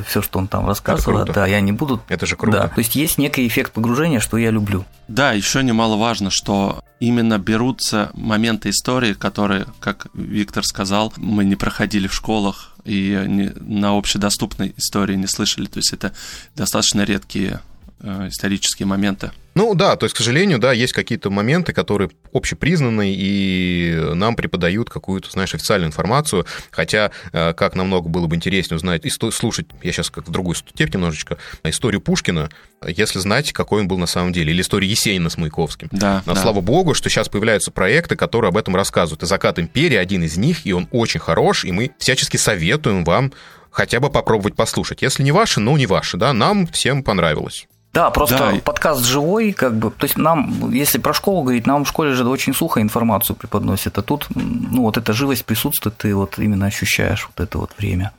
[0.06, 1.24] все, что он там рассказывает.
[1.26, 1.32] круто.
[1.40, 2.00] Да, я не буду.
[2.08, 2.58] Это же круто.
[2.58, 4.84] Да, то есть есть некий эффект погружения, что я люблю.
[5.08, 12.06] Да, еще немаловажно, что именно берутся моменты истории, которые, как Виктор сказал, мы не проходили
[12.08, 15.66] в школах и не- на общедоступной истории не слышали.
[15.66, 16.12] То есть это
[16.56, 17.58] достаточно редкие э,
[18.02, 19.30] исторические моменты.
[19.58, 24.88] Ну да, то есть, к сожалению, да, есть какие-то моменты, которые общепризнаны и нам преподают
[24.88, 29.90] какую-то, знаешь, официальную информацию, хотя э, как намного было бы интереснее узнать и слушать, я
[29.90, 32.50] сейчас как в другую степь немножечко, историю Пушкина,
[32.86, 35.88] если знать, какой он был на самом деле, или историю Есенина с Маяковским.
[35.90, 36.40] Да, Но да.
[36.40, 39.24] слава богу, что сейчас появляются проекты, которые об этом рассказывают.
[39.24, 43.32] И «Закат империи» один из них, и он очень хорош, и мы всячески советуем вам
[43.70, 45.02] хотя бы попробовать послушать.
[45.02, 47.67] Если не ваши, ну не ваши, да, нам всем понравилось.
[47.92, 51.84] Да, просто Да, подкаст живой, как бы, то есть нам, если про школу говорить, нам
[51.84, 56.14] в школе же очень сухо информацию преподносят, а тут, ну, вот эта живость присутствует, ты
[56.14, 58.12] вот именно ощущаешь вот это вот время.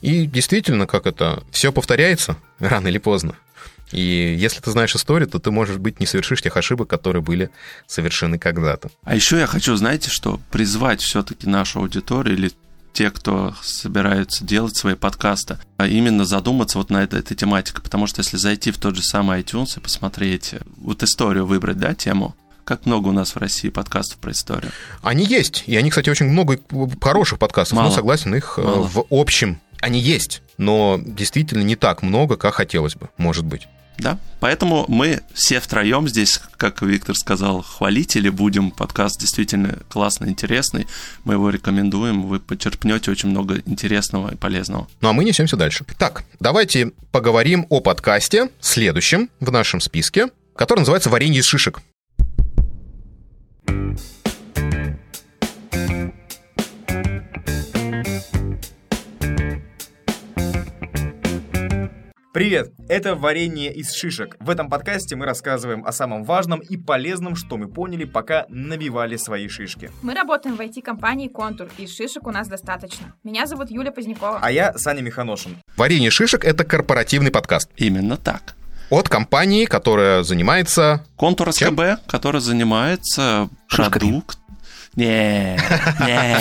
[0.00, 3.34] И действительно, как это, все повторяется рано или поздно.
[3.92, 7.50] И если ты знаешь историю, то ты, может быть, не совершишь тех ошибок, которые были
[7.86, 8.90] совершены когда-то.
[9.04, 12.50] А еще я хочу, знаете, что призвать все-таки нашу аудиторию или
[12.96, 18.06] те, кто собираются делать свои подкасты, а именно задуматься вот на этой, этой тематике, потому
[18.06, 22.34] что если зайти в тот же самый iTunes и посмотреть, вот историю выбрать, да, тему,
[22.64, 24.72] как много у нас в России подкастов про историю.
[25.02, 26.58] Они есть, и они, кстати, очень много
[26.98, 27.90] хороших подкастов, Мало.
[27.90, 28.88] но согласен, их э, Мало.
[28.88, 33.68] в общем они есть, но действительно не так много, как хотелось бы, может быть.
[33.98, 38.70] Да, поэтому мы все втроем здесь, как Виктор сказал, хвалители будем.
[38.70, 40.86] Подкаст действительно классный, интересный.
[41.24, 42.26] Мы его рекомендуем.
[42.26, 44.88] Вы почерпнете очень много интересного и полезного.
[45.00, 45.84] Ну а мы несемся дальше.
[45.98, 51.80] Так, давайте поговорим о подкасте, следующем в нашем списке, который называется «Варенье из шишек».
[62.36, 62.74] Привет!
[62.86, 64.36] Это «Варенье из шишек».
[64.40, 69.16] В этом подкасте мы рассказываем о самом важном и полезном, что мы поняли, пока набивали
[69.16, 69.90] свои шишки.
[70.02, 73.14] Мы работаем в IT-компании «Контур», и шишек у нас достаточно.
[73.24, 74.40] Меня зовут Юля Позднякова.
[74.42, 75.56] А я Саня Миханошин.
[75.78, 78.54] «Варенье шишек»— это корпоративный подкаст Именно так.
[78.90, 81.06] от компании, которая занимается...
[81.16, 81.74] Контур Чем?
[81.74, 84.10] СКБ, который занимается Шишками.
[84.10, 84.38] продукт.
[84.94, 85.58] Не,
[86.06, 86.36] не.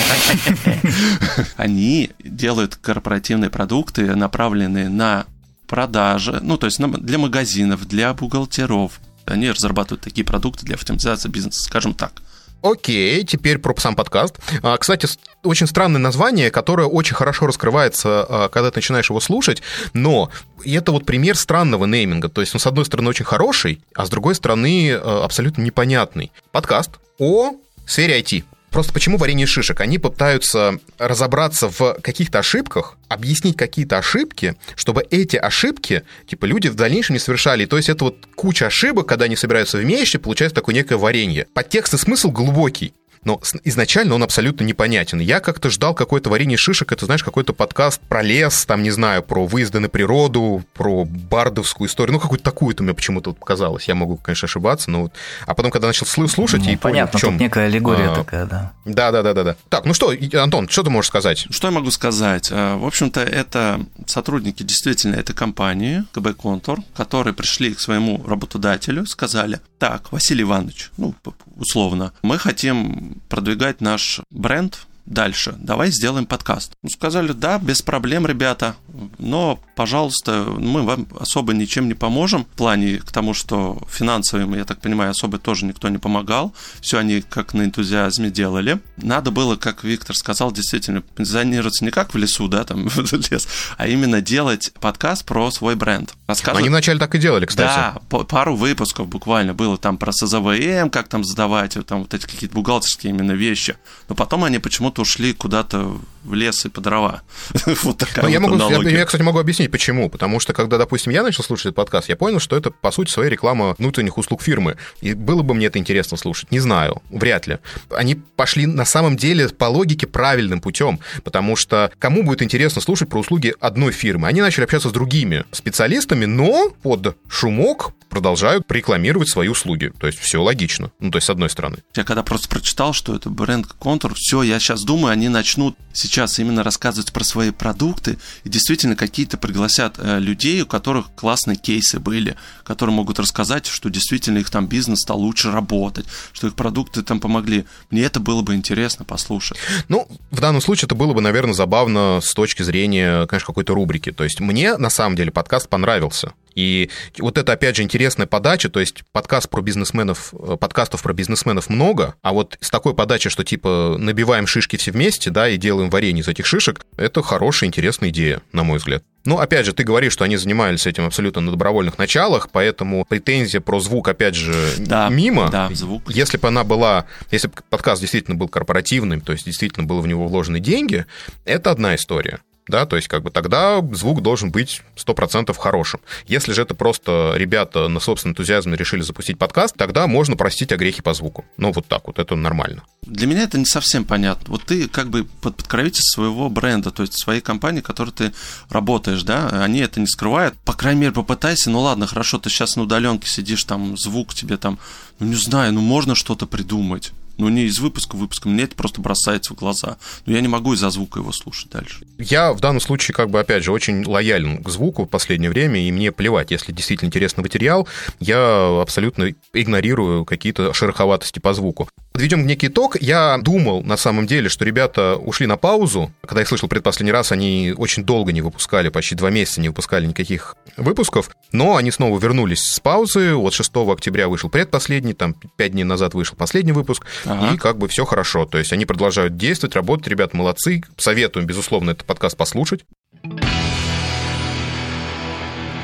[1.56, 5.26] Они делают корпоративные продукты, направленные на
[5.68, 9.00] продажи, ну, то есть для магазинов, для бухгалтеров.
[9.26, 12.22] Они разрабатывают такие продукты для автоматизации бизнеса, скажем так.
[12.62, 14.40] Окей, теперь про сам подкаст.
[14.64, 15.08] А, Кстати,
[15.44, 19.62] очень странное название, которое очень хорошо раскрывается, а, когда ты начинаешь его слушать,
[19.94, 20.32] но
[20.66, 22.28] это вот пример странного нейминга.
[22.28, 26.32] То есть он, с одной стороны, очень хороший, а с другой стороны, а, абсолютно непонятный.
[26.52, 27.54] Подкаст о
[27.86, 28.44] сфере IT.
[28.76, 29.80] Просто почему варенье шишек?
[29.80, 36.76] Они пытаются разобраться в каких-то ошибках, объяснить какие-то ошибки, чтобы эти ошибки, типа, люди в
[36.76, 37.66] дальнейшем не совершали.
[37.66, 41.48] То есть это вот куча ошибок, когда они собираются вместе, получается такое некое варенье.
[41.54, 42.94] Подтекст и смысл глубокий.
[43.26, 45.20] Но изначально он абсолютно непонятен.
[45.20, 49.24] Я как-то ждал какое-то варенье шишек, это, знаешь, какой-то подкаст про лес, там, не знаю,
[49.24, 52.14] про выезды на природу, про бардовскую историю.
[52.14, 53.88] Ну, какую-то такую-то мне почему-то вот показалось.
[53.88, 55.14] Я могу, конечно, ошибаться, но вот...
[55.48, 57.34] А потом, когда начал слушать Ну, и понял, понятно, в чем...
[57.34, 58.74] тут некая аллегория а, такая, да.
[58.86, 59.56] Да, да, да, да, да.
[59.70, 61.48] Так, ну что, Антон, что ты можешь сказать?
[61.50, 62.50] Что я могу сказать?
[62.52, 69.08] Э, В общем-то, это сотрудники действительно этой компании, КБ Контур, которые пришли к своему работодателю,
[69.08, 71.16] сказали, так, Василий Иванович, ну,
[71.56, 76.74] условно, мы хотим продвигать наш бренд дальше, давай сделаем подкаст.
[76.84, 78.76] Ну, сказали, да, без проблем, ребята,
[79.18, 84.66] но, пожалуйста, мы вам особо ничем не поможем в плане к тому, что финансовым, я
[84.66, 88.80] так понимаю, особо тоже никто не помогал, все они как на энтузиазме делали.
[88.98, 93.48] Надо было, как Виктор сказал, действительно позиционироваться не как в лесу, да, там в лес,
[93.78, 96.14] а именно делать подкаст про свой бренд.
[96.28, 98.00] Рассказывать Они вначале так и делали, кстати.
[98.10, 102.56] да, пару выпусков буквально было там про СЗВМ, как там задавать, там вот эти какие-то
[102.56, 103.78] бухгалтерские именно вещи.
[104.10, 107.22] Но потом они почему-то ушли куда-то в лес и по дрова.
[107.84, 108.98] Вот такая Ну, я, вот могу, я, аналогия.
[108.98, 110.10] я, кстати, могу объяснить, почему.
[110.10, 113.12] Потому что, когда, допустим, я начал слушать этот подкаст, я понял, что это, по сути,
[113.12, 114.78] своя реклама внутренних услуг фирмы.
[115.02, 116.52] И было бы мне это интересно слушать.
[116.52, 117.60] Не знаю, вряд ли.
[117.92, 123.10] Они пошли на самом деле по логике правильным путем, потому что кому будет интересно слушать
[123.10, 124.28] про услуги одной фирмы?
[124.28, 129.92] Они начали общаться с другими специалистами, но под шумок продолжают рекламировать свои услуги.
[130.00, 130.90] То есть все логично.
[131.00, 131.80] Ну, то есть, с одной стороны.
[131.96, 136.40] Я когда просто прочитал, что это бренд Контур, все, я сейчас думаю, они начнут сейчас
[136.40, 142.00] именно рассказывать про свои продукты, и действительно какие-то пригласят э, людей, у которых классные кейсы
[142.00, 147.02] были, которые могут рассказать, что действительно их там бизнес стал лучше работать, что их продукты
[147.02, 147.66] там помогли.
[147.90, 149.58] Мне это было бы интересно послушать.
[149.88, 154.12] Ну, в данном случае это было бы, наверное, забавно с точки зрения, конечно, какой-то рубрики.
[154.12, 156.34] То есть мне, на самом деле, подкаст понравился.
[156.56, 156.90] И
[157.20, 161.70] вот это, опять же, интересная подача, то есть подкаст про бизнесменов, э, подкастов про бизнесменов
[161.70, 165.90] много, а вот с такой подачей, что типа набиваем шишки все вместе, да, и делаем
[165.90, 169.04] варенье из этих шишек, это хорошая, интересная идея, на мой взгляд.
[169.26, 173.60] Ну, опять же, ты говоришь, что они занимались этим абсолютно на добровольных началах, поэтому претензия
[173.60, 175.50] про звук, опять же, Да, мимо.
[175.50, 176.04] да, звук.
[176.08, 180.08] Если бы она была, если бы подкаст действительно был корпоративным, то есть действительно было в
[180.08, 181.06] него вложены деньги,
[181.44, 182.40] это одна история.
[182.68, 186.00] Да, то есть как бы тогда звук должен быть 100% хорошим.
[186.28, 191.02] Если же это просто ребята на собственном энтузиазме решили запустить подкаст, тогда можно простить огрехи
[191.02, 191.46] по звуку.
[191.58, 192.84] Ну, вот так вот, это нормально.
[193.04, 194.46] Для меня это не совсем понятно.
[194.48, 198.34] Вот ты как бы под подкровительством своего бренда, то есть своей компании, в которой ты
[198.70, 200.56] работаешь, да, они это не скрывают.
[200.66, 204.58] По крайней мере, попытайся, ну ладно, хорошо, ты сейчас на удаленке сидишь, там звук тебе
[204.58, 204.80] там,
[205.20, 207.12] ну не знаю, ну можно что-то придумать.
[207.38, 209.98] Ну, не из выпуска в выпуск, мне это просто бросается в глаза.
[210.26, 212.06] Но я не могу из-за звука его слушать дальше.
[212.18, 215.80] Я в данном случае, как бы, опять же, очень лоялен к звуку в последнее время,
[215.80, 217.88] и мне плевать, если действительно интересный материал,
[218.20, 221.90] я абсолютно игнорирую какие-то шероховатости по звуку.
[222.16, 222.96] Подведем некий итог.
[223.02, 226.14] Я думал, на самом деле, что ребята ушли на паузу.
[226.22, 230.06] Когда я слышал предпоследний раз, они очень долго не выпускали, почти два месяца не выпускали
[230.06, 231.30] никаких выпусков.
[231.52, 233.34] Но они снова вернулись с паузы.
[233.34, 237.06] Вот 6 октября вышел предпоследний, там 5 дней назад вышел последний выпуск.
[237.26, 237.54] Ага.
[237.54, 238.46] И как бы все хорошо.
[238.46, 240.08] То есть они продолжают действовать, работать.
[240.08, 240.84] Ребята молодцы.
[240.96, 242.86] Советуем, безусловно, этот подкаст послушать.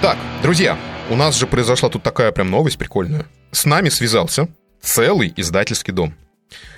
[0.01, 0.77] Так, друзья,
[1.09, 3.25] у нас же произошла тут такая прям новость прикольная.
[3.51, 4.47] С нами связался
[4.81, 6.13] целый издательский дом.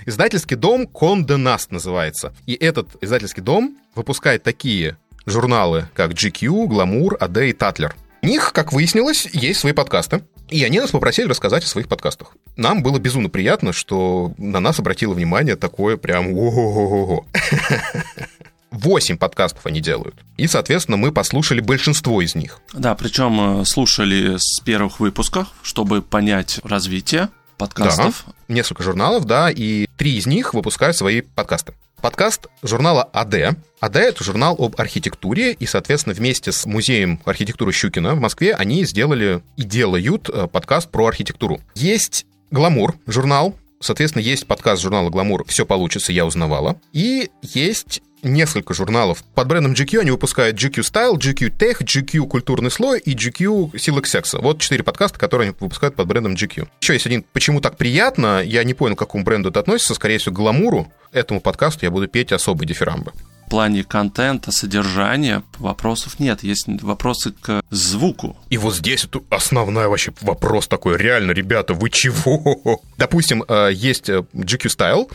[0.06, 2.32] Издательский дом Конде Наст называется.
[2.46, 7.92] И этот издательский дом выпускает такие журналы, как GQ, Glamour, AD и Tatler.
[8.22, 10.22] У них, как выяснилось, есть свои подкасты.
[10.50, 12.36] И они нас попросили рассказать о своих подкастах.
[12.56, 17.26] Нам было безумно приятно, что на нас обратило внимание такое прям ого-го-го.
[18.70, 20.16] Восемь подкастов они делают.
[20.36, 22.60] И, соответственно, мы послушали большинство из них.
[22.72, 28.24] Да, причем э, слушали с первых выпусков, чтобы понять развитие подкастов.
[28.26, 31.74] Да, несколько журналов, да, и три из них выпускают свои подкасты.
[32.00, 33.56] Подкаст журнала АД.
[33.80, 38.84] АД— это журнал об архитектуре, и, соответственно, вместе с музеем архитектуры Щукина в Москве они
[38.84, 41.60] сделали и делают э, подкаст про архитектуру.
[41.74, 46.80] Есть «Гламур» журнал, Соответственно, есть подкаст журнала «Гламур» «Все получится, я узнавала».
[46.94, 49.24] И есть несколько журналов.
[49.34, 54.06] Под брендом GQ они выпускают GQ Style, GQ Tech, GQ Культурный слой и GQ Силок
[54.06, 54.38] секса.
[54.38, 56.68] Вот четыре подкаста, которые они выпускают под брендом GQ.
[56.80, 58.42] Еще есть один «Почему так приятно?».
[58.42, 59.94] Я не понял, к какому бренду это относится.
[59.94, 60.92] Скорее всего, к гламуру.
[61.12, 63.12] Этому подкасту я буду петь особые дифирамбы.
[63.46, 66.42] В плане контента, содержания вопросов нет.
[66.42, 68.36] Есть вопросы к звуку.
[68.48, 70.96] И вот здесь это основной вообще вопрос такой.
[70.96, 72.80] Реально, ребята, вы чего?
[72.98, 75.10] Допустим, э, есть э, GQ Style,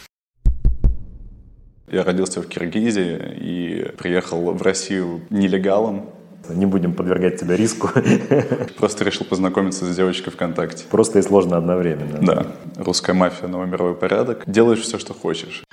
[1.92, 6.10] я родился в Киргизии и приехал в Россию нелегалом.
[6.48, 7.90] Не будем подвергать тебя риску.
[8.78, 10.86] Просто решил познакомиться с девочкой ВКонтакте.
[10.90, 12.20] Просто и сложно одновременно.
[12.22, 12.48] Да.
[12.78, 14.44] Русская мафия, новый мировой порядок.
[14.48, 15.64] Делаешь все, что хочешь.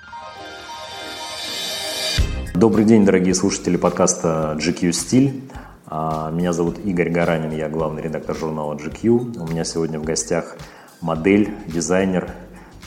[2.54, 5.42] Добрый день, дорогие слушатели подкаста GQ Стиль.
[5.86, 9.38] А, меня зовут Игорь Гаранин, я главный редактор журнала GQ.
[9.38, 10.56] У меня сегодня в гостях
[11.00, 12.30] модель, дизайнер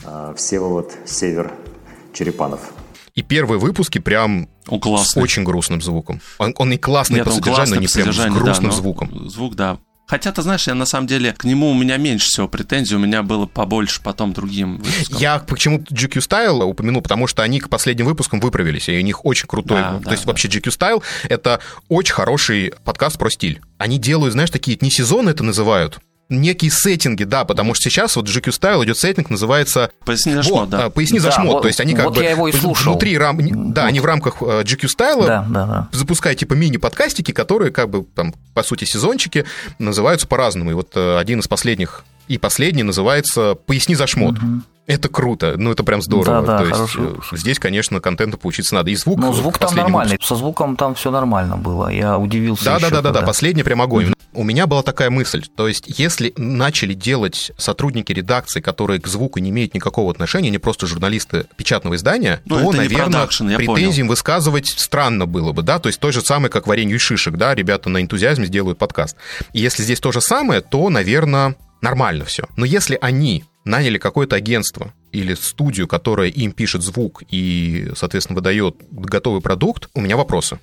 [0.04, 1.52] а, Всеволод Север
[2.12, 2.72] Черепанов.
[3.14, 6.20] И первые выпуски прям он с очень грустным звуком.
[6.38, 9.28] Он, он и классный Нет, по содержанию, но не прям с грустным да, звуком.
[9.28, 9.78] Звук, да.
[10.10, 12.98] Хотя, ты знаешь, я на самом деле к нему у меня меньше всего претензий, у
[12.98, 15.18] меня было побольше потом другим выпускам.
[15.18, 19.24] Я почему GQ Style упомянул, потому что они к последним выпускам выправились, и у них
[19.24, 19.80] очень крутой...
[19.80, 20.32] Да, То да, есть да.
[20.32, 23.60] вообще GQ Style— это очень хороший подкаст про стиль.
[23.78, 28.26] Они делают, знаешь, такие не сезоны это называют, некие сеттинги, да, потому что сейчас вот
[28.26, 29.90] GQ Style идет сеттинг, называется...
[30.04, 30.86] Поясни за шмот, да.
[30.86, 32.22] А, поясни да, за шмот, вот, то есть они как вот бы...
[32.22, 32.92] я его и слушал.
[32.92, 33.72] Внутри рам...
[33.72, 35.88] Да, они в рамках э, GQ Style да, да, да.
[35.92, 39.44] запускают типа мини-подкастики, которые как бы там, по сути, сезончики
[39.78, 40.70] называются по-разному.
[40.70, 44.38] И вот э, один из последних и последний называется «Поясни за шмот».
[44.38, 44.62] Угу.
[44.86, 46.42] Это круто, ну это прям здорово.
[46.42, 46.96] Да, да, То есть.
[46.98, 48.90] Э, здесь, конечно, контента поучиться надо.
[48.90, 49.20] И звук.
[49.20, 50.12] Ну, звук там нормальный.
[50.12, 50.28] Выпуск...
[50.28, 51.88] Со звуком там все нормально было.
[51.88, 52.64] Я удивился.
[52.64, 53.22] Да, да, да, да, да.
[53.22, 54.12] Последний прям огонь.
[54.32, 55.44] У меня была такая мысль.
[55.56, 60.58] То есть, если начали делать сотрудники редакции, которые к звуку не имеют никакого отношения, не
[60.58, 65.78] просто журналисты печатного издания, ну, то, наверное, претензиям высказывать странно было бы, да.
[65.78, 69.16] То есть, то же самое, как варенью из шишек, да, ребята на энтузиазме сделают подкаст.
[69.52, 72.44] И если здесь то же самое, то, наверное, нормально все.
[72.56, 78.76] Но если они наняли какое-то агентство или студию, которая им пишет звук и, соответственно, выдает
[78.90, 80.58] готовый продукт, у меня вопросы.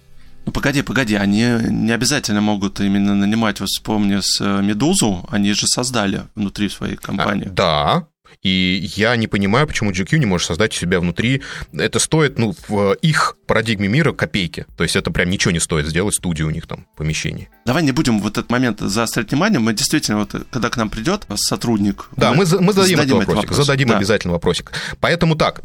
[0.46, 5.52] Ну, погоди, погоди, они не обязательно могут именно нанимать, вот вспомни, с э, Медузу, они
[5.52, 7.48] же создали внутри своей компании.
[7.48, 8.08] А, да,
[8.44, 11.42] и я не понимаю, почему GQ не может создать у себя внутри.
[11.74, 14.66] Это стоит, ну, в их парадигме мира копейки.
[14.76, 17.50] То есть это прям ничего не стоит сделать студию у них там, помещение.
[17.66, 19.60] Давай не будем вот этот момент заострять внимание.
[19.60, 22.10] Мы действительно, вот когда к нам придет сотрудник...
[22.16, 23.52] Да, мы, мы, мы зададим, зададим этот вопросик.
[23.52, 23.98] Зададим да.
[23.98, 24.72] обязательно вопросик.
[25.00, 25.62] Поэтому так,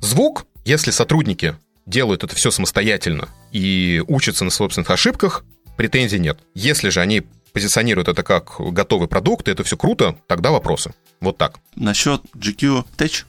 [0.00, 5.44] звук, если сотрудники делают это все самостоятельно и учатся на собственных ошибках,
[5.76, 6.38] претензий нет.
[6.54, 7.24] Если же они
[7.54, 10.92] позиционируют это как готовый продукт, и это все круто, тогда вопросы.
[11.20, 11.60] Вот так.
[11.76, 13.24] Насчет GQ Tech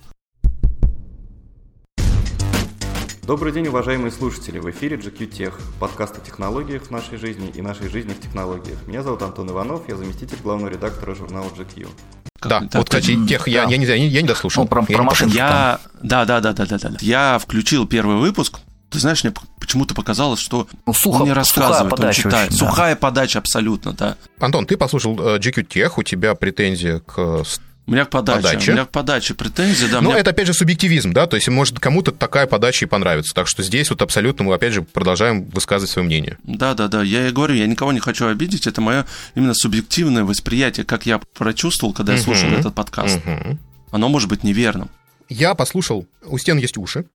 [3.24, 4.60] Добрый день, уважаемые слушатели!
[4.60, 8.86] В эфире GQ Tech, подкаст о технологиях в нашей жизни и нашей жизни в технологиях.
[8.88, 11.88] Меня зовут Антон Иванов, я заместитель главного редактора журнала GQ.
[12.42, 13.72] Да, Да, вот, кстати, тех, я, да.
[13.72, 14.64] я, не, я, не, я не дослушал.
[14.64, 15.36] Ну, про- Я про послушал.
[15.36, 16.98] Я, да, да, да, да, да, да, да.
[17.02, 18.60] Я включил первый выпуск.
[18.92, 19.34] Ты знаешь, мне
[19.66, 22.50] почему-то показалось, что Ну, сухо- он не сухая рассказывает, он подача читает.
[22.52, 22.66] очень, да.
[22.68, 24.16] Сухая подача абсолютно, да.
[24.40, 27.44] Антон, ты послушал э, GQ Tech, у тебя претензия к...
[27.88, 28.70] У меня к подаче, Подача.
[28.72, 30.02] у меня к подаче претензии, да.
[30.02, 33.32] Ну, мне- это опять же субъективизм, да, то есть, может, кому-то такая подача и понравится.
[33.36, 36.40] Так что здесь вот абсолютно мы, опять же, продолжаем высказывать свое мнение.
[36.44, 37.04] Да, да, да.
[37.04, 38.66] Я и говорю, я никого не хочу обидеть.
[38.66, 39.06] Это мое
[39.36, 43.20] именно субъективное восприятие, как я прочувствовал, когда я слушал этот подкаст.
[43.92, 44.90] Оно может быть неверным.
[45.30, 47.06] Я послушал «У стен есть уши».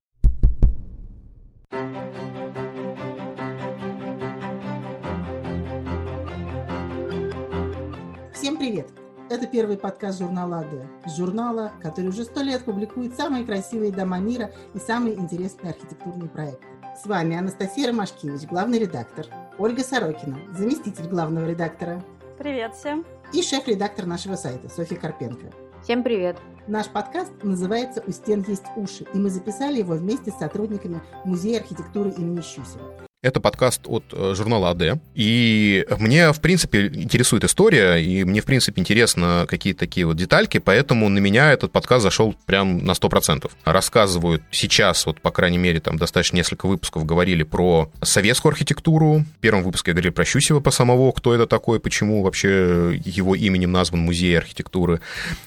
[8.71, 8.89] Привет!
[9.29, 11.11] Это первый подкаст журнала «АД».
[11.16, 16.68] Журнала, который уже сто лет публикует самые красивые дома мира и самые интересные архитектурные проекты.
[16.97, 19.27] С вами Анастасия Ромашкевич, главный редактор,
[19.59, 22.01] Ольга Сорокина, заместитель главного редактора
[22.39, 23.05] Привет всем.
[23.33, 25.53] и шеф-редактор нашего сайта Софья Карпенко.
[25.83, 26.37] Всем привет.
[26.68, 31.59] Наш подкаст называется «У стен есть уши», и мы записали его вместе с сотрудниками Музея
[31.59, 33.10] архитектуры имени Щусева.
[33.23, 34.99] Это подкаст от э, журнала АД.
[35.14, 40.57] И мне, в принципе, интересует история, и мне, в принципе, интересно какие-то такие вот детальки,
[40.57, 43.51] поэтому на меня этот подкаст зашел прям на 100%.
[43.64, 49.27] Рассказывают сейчас, вот, по крайней мере, там достаточно несколько выпусков говорили про советскую архитектуру.
[49.37, 53.71] В первом выпуске говорили про Щусева по самого, кто это такой, почему вообще его именем
[53.71, 55.03] назван музей архитектуры.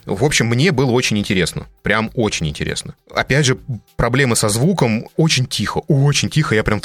[0.06, 1.66] В общем, мне было очень интересно.
[1.82, 2.94] Прям очень интересно.
[3.12, 3.58] Опять же,
[3.96, 6.84] проблемы со звуком очень тихо, очень тихо, я прям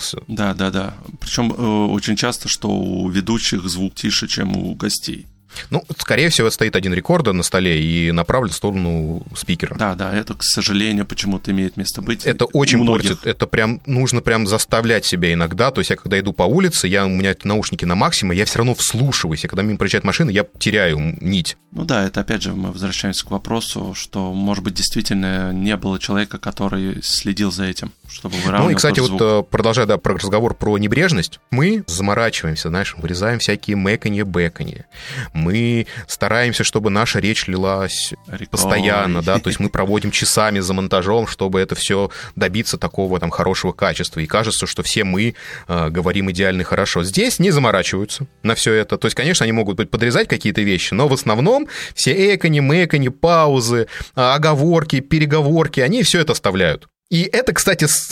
[0.00, 0.24] вслушивался.
[0.28, 0.94] Да, да, да.
[1.20, 5.26] Причем э, очень часто, что у ведущих звук тише, чем у гостей.
[5.70, 9.76] Ну, скорее всего, стоит один рекордер на столе и направлен в сторону спикера.
[9.76, 12.24] Да, да, это, к сожалению, почему-то имеет место быть.
[12.26, 13.18] Это очень многих.
[13.18, 13.26] портит.
[13.26, 15.70] Это прям нужно прям заставлять себя иногда.
[15.70, 18.58] То есть я когда иду по улице, я, у меня наушники на максимум, я все
[18.58, 19.44] равно вслушиваюсь.
[19.44, 21.56] И когда мимо проезжает машина, я теряю нить.
[21.72, 25.98] Ну да, это опять же мы возвращаемся к вопросу, что, может быть, действительно не было
[25.98, 29.46] человека, который следил за этим, чтобы выравнивать Ну и, кстати, тот вот звук.
[29.46, 34.86] э, продолжая да, про разговор про небрежность, мы заморачиваемся, знаешь, вырезаем всякие мэканье, бэканье.
[35.40, 38.46] Мы стараемся, чтобы наша речь лилась Рекой.
[38.48, 43.30] постоянно, да, то есть мы проводим часами за монтажом, чтобы это все добиться такого там
[43.30, 44.20] хорошего качества.
[44.20, 45.34] И кажется, что все мы
[45.68, 47.02] э, говорим идеально хорошо.
[47.02, 48.98] Здесь не заморачиваются на все это.
[48.98, 53.08] То есть, конечно, они могут быть подрезать какие-то вещи, но в основном все экони, мэкони,
[53.08, 56.88] паузы, а, оговорки, переговорки, они все это оставляют.
[57.10, 58.10] И это, кстати, с-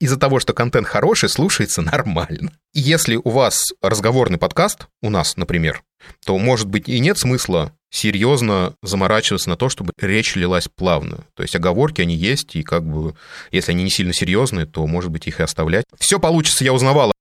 [0.00, 2.50] из-за того, что контент хороший, слушается нормально.
[2.74, 5.82] Если у вас разговорный подкаст, у нас, например,
[6.24, 11.24] то, может быть, и нет смысла серьезно заморачиваться на то, чтобы речь лилась плавно.
[11.34, 13.14] То есть оговорки, они есть, и как бы,
[13.50, 15.84] если они не сильно серьезные, то, может быть, их и оставлять.
[15.98, 17.12] Все получится, я узнавал.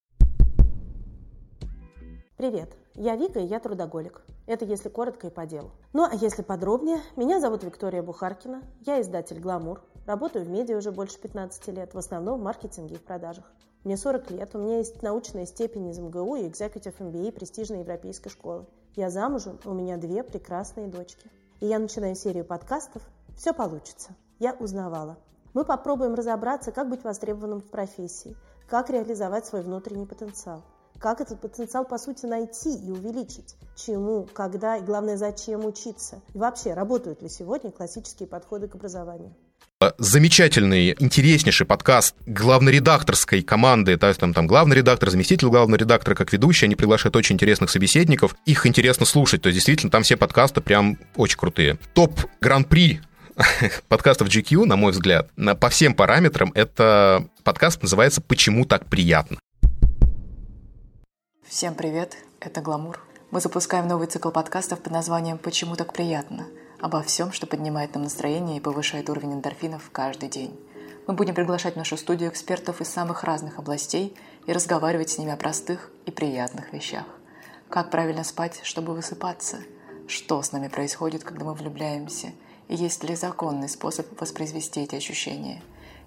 [2.37, 4.21] Привет, я Вика, и я трудоголик.
[4.47, 5.71] Это если коротко и по делу.
[5.93, 10.91] Ну, а если подробнее, меня зовут Виктория Бухаркина, я издатель «Гламур», работаю в медиа уже
[10.91, 13.45] больше 15 лет, в основном в маркетинге и в продажах.
[13.83, 18.29] Мне 40 лет, у меня есть научная степень из МГУ и Executive MBA престижной европейской
[18.29, 18.67] школы.
[18.95, 21.31] Я замужем, у меня две прекрасные дочки.
[21.61, 23.01] И я начинаю серию подкастов
[23.35, 24.11] «Все получится».
[24.37, 25.17] Я узнавала.
[25.55, 30.61] Мы попробуем разобраться, как быть востребованным в профессии, как реализовать свой внутренний потенциал,
[30.99, 36.21] как этот потенциал, по сути, найти и увеличить, чему, когда и, главное, зачем учиться.
[36.35, 39.33] И вообще, работают ли сегодня классические подходы к образованию.
[39.97, 46.31] Замечательный, интереснейший подкаст главноредакторской команды, то есть там, там главный редактор, заместитель главного редактора, как
[46.31, 50.61] ведущий, они приглашают очень интересных собеседников, их интересно слушать, то есть действительно там все подкасты
[50.61, 51.79] прям очень крутые.
[51.95, 53.01] Топ Гран-при
[53.87, 59.39] подкастов GQ, на мой взгляд, по всем параметрам, это подкаст называется «Почему так приятно?».
[61.47, 62.99] Всем привет, это Гламур.
[63.31, 66.45] Мы запускаем новый цикл подкастов под названием «Почему так приятно?»
[66.81, 70.59] Обо всем, что поднимает нам настроение и повышает уровень эндорфинов каждый день.
[71.07, 74.15] Мы будем приглашать в нашу студию экспертов из самых разных областей
[74.47, 77.05] и разговаривать с ними о простых и приятных вещах.
[77.69, 79.59] Как правильно спать, чтобы высыпаться?
[80.07, 82.31] Что с нами происходит, когда мы влюбляемся?
[82.67, 85.61] И есть ли законный способ воспроизвести эти ощущения?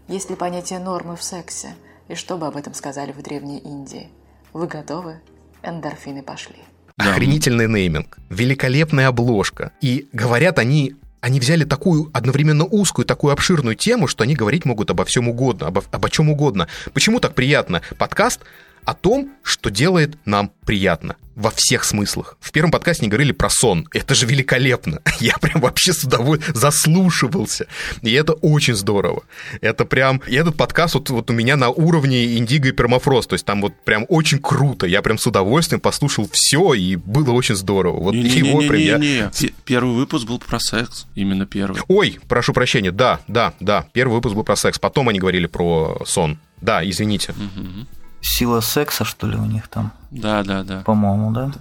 [0.09, 1.75] Есть ли понятие нормы в сексе?
[2.09, 4.11] И что бы об этом сказали в Древней Индии?
[4.53, 5.21] Вы готовы?
[5.63, 6.59] Эндорфины пошли.
[6.97, 9.73] Охренительный нейминг, великолепная обложка.
[9.81, 14.91] И говорят они, они взяли такую одновременно узкую, такую обширную тему, что они говорить могут
[14.91, 16.69] обо всем угодно, обо, обо чем угодно.
[16.93, 17.83] Почему так приятно?
[17.99, 18.43] Подкаст
[18.85, 22.37] о том, что делает нам приятно во всех смыслах.
[22.41, 23.89] В первом подкасте не говорили про сон.
[23.93, 25.01] Это же великолепно.
[25.21, 27.67] Я прям вообще с удовольствием заслушивался.
[28.03, 29.25] И это очень здорово.
[29.61, 30.23] Это прям...
[30.27, 33.29] И этот подкаст вот, вот у меня на уровне Индиго и Пермафрост.
[33.31, 34.87] То есть там вот прям очень круто.
[34.87, 38.01] Я прям с удовольствием послушал все, и было очень здорово.
[38.01, 38.99] Вот его прям я...
[38.99, 41.07] Не-не-не, первый выпуск был про секс.
[41.15, 41.81] Именно первый.
[41.89, 42.93] Ой, прошу прощения.
[42.93, 43.87] Да, да, да.
[43.93, 44.79] Первый выпуск был про секс.
[44.79, 46.39] Потом они говорили про сон.
[46.61, 47.33] Да, извините.
[47.33, 47.87] Угу.
[48.25, 49.93] Сила секса, что ли, у них там?
[50.11, 50.81] Да, да, да.
[50.81, 51.53] По-моему, да.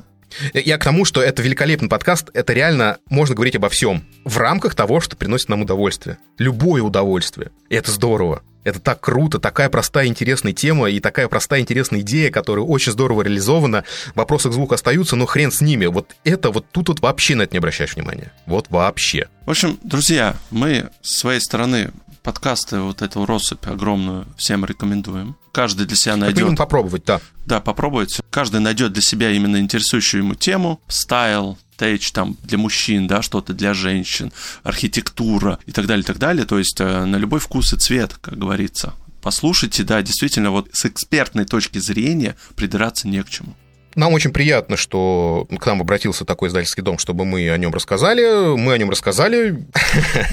[0.53, 4.73] Я к тому, что это великолепный подкаст, это реально можно говорить обо всем в рамках
[4.73, 6.17] того, что приносит нам удовольствие.
[6.37, 7.51] Любое удовольствие.
[7.69, 8.43] И это здорово.
[8.63, 13.23] Это так круто, такая простая интересная тема и такая простая интересная идея, которая очень здорово
[13.23, 13.83] реализована.
[14.15, 15.85] Вопросы к звуку остаются, но хрен с ними.
[15.87, 18.31] Вот это вот тут вот вообще на это не обращаешь внимания.
[18.45, 19.27] Вот вообще.
[19.45, 21.91] В общем, друзья, мы с своей стороны
[22.23, 25.35] подкасты, вот эту россыпь огромную всем рекомендуем.
[25.51, 26.49] Каждый для себя найдет...
[26.49, 27.21] Как попробовать, да.
[27.45, 28.21] Да, попробовать.
[28.31, 33.53] Каждый найдет для себя именно интересующую ему тему, стайл, тейдж там для мужчин, да, что-то
[33.53, 34.31] для женщин,
[34.63, 36.45] архитектура и так далее, и так далее.
[36.45, 38.93] То есть э, на любой вкус и цвет, как говорится.
[39.21, 43.55] Послушайте, да, действительно, вот с экспертной точки зрения придраться не к чему.
[43.95, 48.55] Нам очень приятно, что к нам обратился такой издательский дом, чтобы мы о нем рассказали.
[48.55, 49.65] Мы о нем рассказали.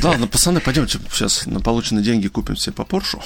[0.03, 3.23] Да, ну, пацаны, пойдемте сейчас на полученные деньги купим себе по Поршу.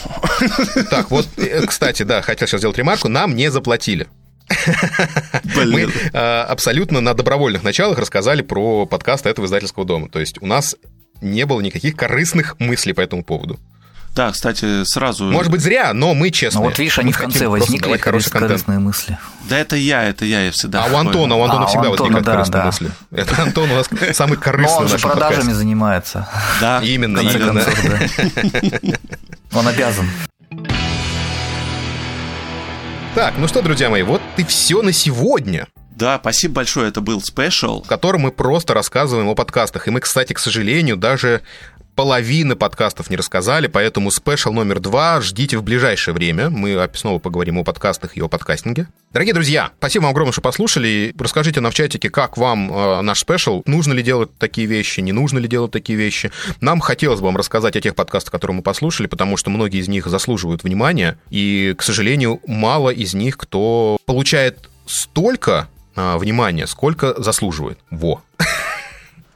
[0.90, 3.08] Так, вот, э, кстати, да, хотел сейчас сделать ремарку.
[3.08, 4.08] Нам не заплатили.
[5.56, 5.72] Блин.
[5.72, 10.08] Мы э, абсолютно на добровольных началах рассказали про подкаст этого издательского дома.
[10.08, 10.76] То есть у нас
[11.20, 13.58] не было никаких корыстных мыслей по этому поводу.
[14.14, 15.24] Да, кстати, сразу...
[15.24, 16.62] Может быть, зря, но мы честные.
[16.62, 19.18] Вот видишь, они в конце возникли корыстные мысли.
[19.48, 20.84] Да это я, это я, я всегда...
[20.84, 22.90] А у Антона, у Антона а, всегда возникают корыстные мысли.
[23.10, 26.28] Это Антон у нас самый корыстный Но он же продажами занимается.
[26.60, 27.62] Да, именно, именно.
[29.52, 30.08] Он обязан.
[33.14, 35.68] Так, ну что, друзья мои, вот и все на сегодня.
[35.94, 37.84] Да, спасибо большое, это был special.
[37.84, 39.86] В котором мы просто рассказываем о подкастах.
[39.86, 41.42] И мы, кстати, к сожалению, даже
[41.94, 46.50] половины подкастов не рассказали, поэтому special номер два ждите в ближайшее время.
[46.50, 48.88] Мы снова поговорим о подкастах и о подкастинге.
[49.12, 51.14] Дорогие друзья, спасибо вам огромное, что послушали.
[51.18, 55.12] Расскажите нам в чатике, как вам э, наш special, нужно ли делать такие вещи, не
[55.12, 56.32] нужно ли делать такие вещи.
[56.60, 59.88] Нам хотелось бы вам рассказать о тех подкастах, которые мы послушали, потому что многие из
[59.88, 67.20] них заслуживают внимания, и, к сожалению, мало из них кто получает столько э, внимания, сколько
[67.20, 67.78] заслуживает.
[67.90, 68.20] Во.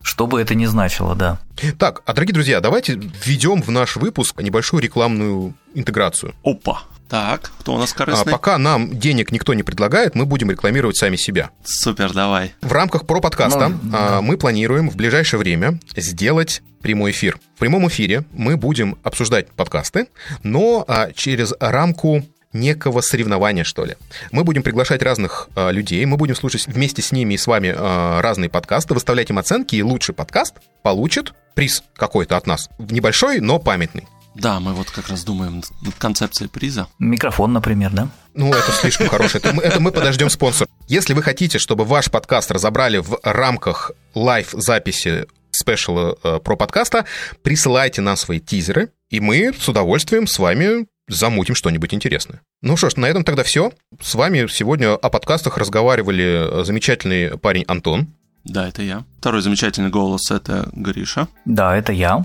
[0.09, 1.39] Что бы это ни значило, да.
[1.79, 6.35] Так, а дорогие друзья, давайте введем в наш выпуск небольшую рекламную интеграцию.
[6.43, 6.85] Опа!
[7.11, 8.33] Так, кто у нас корыстный?
[8.33, 11.51] А пока нам денег никто не предлагает, мы будем рекламировать сами себя.
[11.63, 12.55] Супер, давай.
[12.63, 14.23] В рамках про подкаста ну, да.
[14.23, 17.39] мы планируем в ближайшее время сделать прямой эфир.
[17.57, 20.09] В прямом эфире мы будем обсуждать подкасты,
[20.43, 23.97] но а, через рамку некого соревнования, что ли.
[24.31, 27.69] Мы будем приглашать разных э, людей, мы будем слушать вместе с ними и с вами
[27.69, 32.69] э, разные подкасты, выставлять им оценки, и лучший подкаст получит приз какой-то от нас.
[32.79, 34.07] Небольшой, но памятный.
[34.35, 36.87] Да, мы вот как раз думаем над концепцией приза.
[36.99, 38.09] Микрофон, например, да?
[38.35, 39.43] Ну, это слишком хорошее.
[39.43, 40.69] Это мы, это мы подождем спонсор.
[40.87, 47.05] Если вы хотите, чтобы ваш подкаст разобрали в рамках лайв-записи спешала э, про подкаста,
[47.43, 52.41] присылайте нам свои тизеры, и мы с удовольствием с вами замутим что-нибудь интересное.
[52.63, 53.73] Ну что ж, на этом тогда все.
[54.01, 58.09] С вами сегодня о подкастах разговаривали замечательный парень Антон.
[58.45, 59.05] Да, это я.
[59.19, 61.29] Второй замечательный голос– это Гриша.
[61.45, 62.25] Да, это я.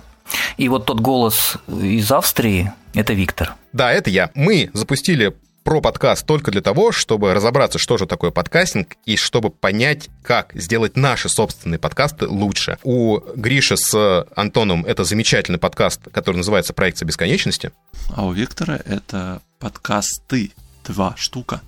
[0.57, 3.55] И вот тот голос из Австрии– это Виктор.
[3.73, 4.29] Да, это я.
[4.35, 9.49] Мы запустили про подкаст только для того, чтобы разобраться, что же такое подкастинг, и чтобы
[9.49, 12.77] понять, как сделать наши собственные подкасты лучше.
[12.83, 17.71] У Гриши с Антоном это замечательный подкаст, который называется «Проекция бесконечности».
[18.09, 20.51] А у Виктора это подкасты,
[20.85, 21.61] два штука,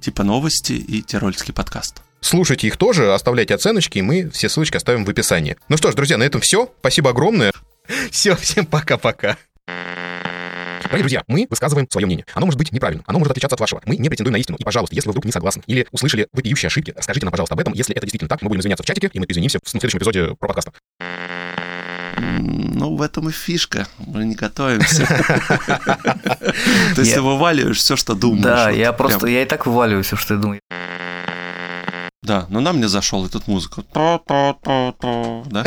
[0.00, 2.02] типа новости и тирольский подкаст.
[2.20, 5.56] Слушайте их тоже, оставляйте оценочки, и мы все ссылочки оставим в описании.
[5.68, 6.72] Ну что ж, друзья, на этом все.
[6.80, 7.52] Спасибо огромное.
[8.10, 9.36] Все, всем пока-пока.
[10.86, 12.24] Дорогие друзья, мы высказываем свое мнение.
[12.34, 13.82] Оно может быть неправильным, оно может отличаться от вашего.
[13.86, 14.56] Мы не претендуем на истину.
[14.58, 17.60] И, пожалуйста, если вы вдруг не согласны или услышали вопиющие ошибки, скажите нам, пожалуйста, об
[17.60, 17.72] этом.
[17.72, 20.36] Если это действительно так, мы будем извиняться в чатике, и мы извинимся в следующем эпизоде
[20.38, 20.72] про подкаста.
[22.18, 23.86] Ну, в этом и фишка.
[23.98, 25.06] Мы не готовимся.
[26.94, 28.44] То есть ты вываливаешь все, что думаешь.
[28.44, 30.60] Да, я просто, я и так вываливаю все, что я думаю.
[32.22, 33.82] Да, но нам не зашел этот музыка.
[35.46, 35.64] Да?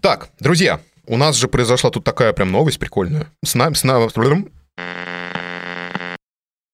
[0.00, 0.80] Так, друзья,
[1.10, 3.26] у нас же произошла тут такая прям новость прикольная.
[3.44, 4.08] С нами, с нами...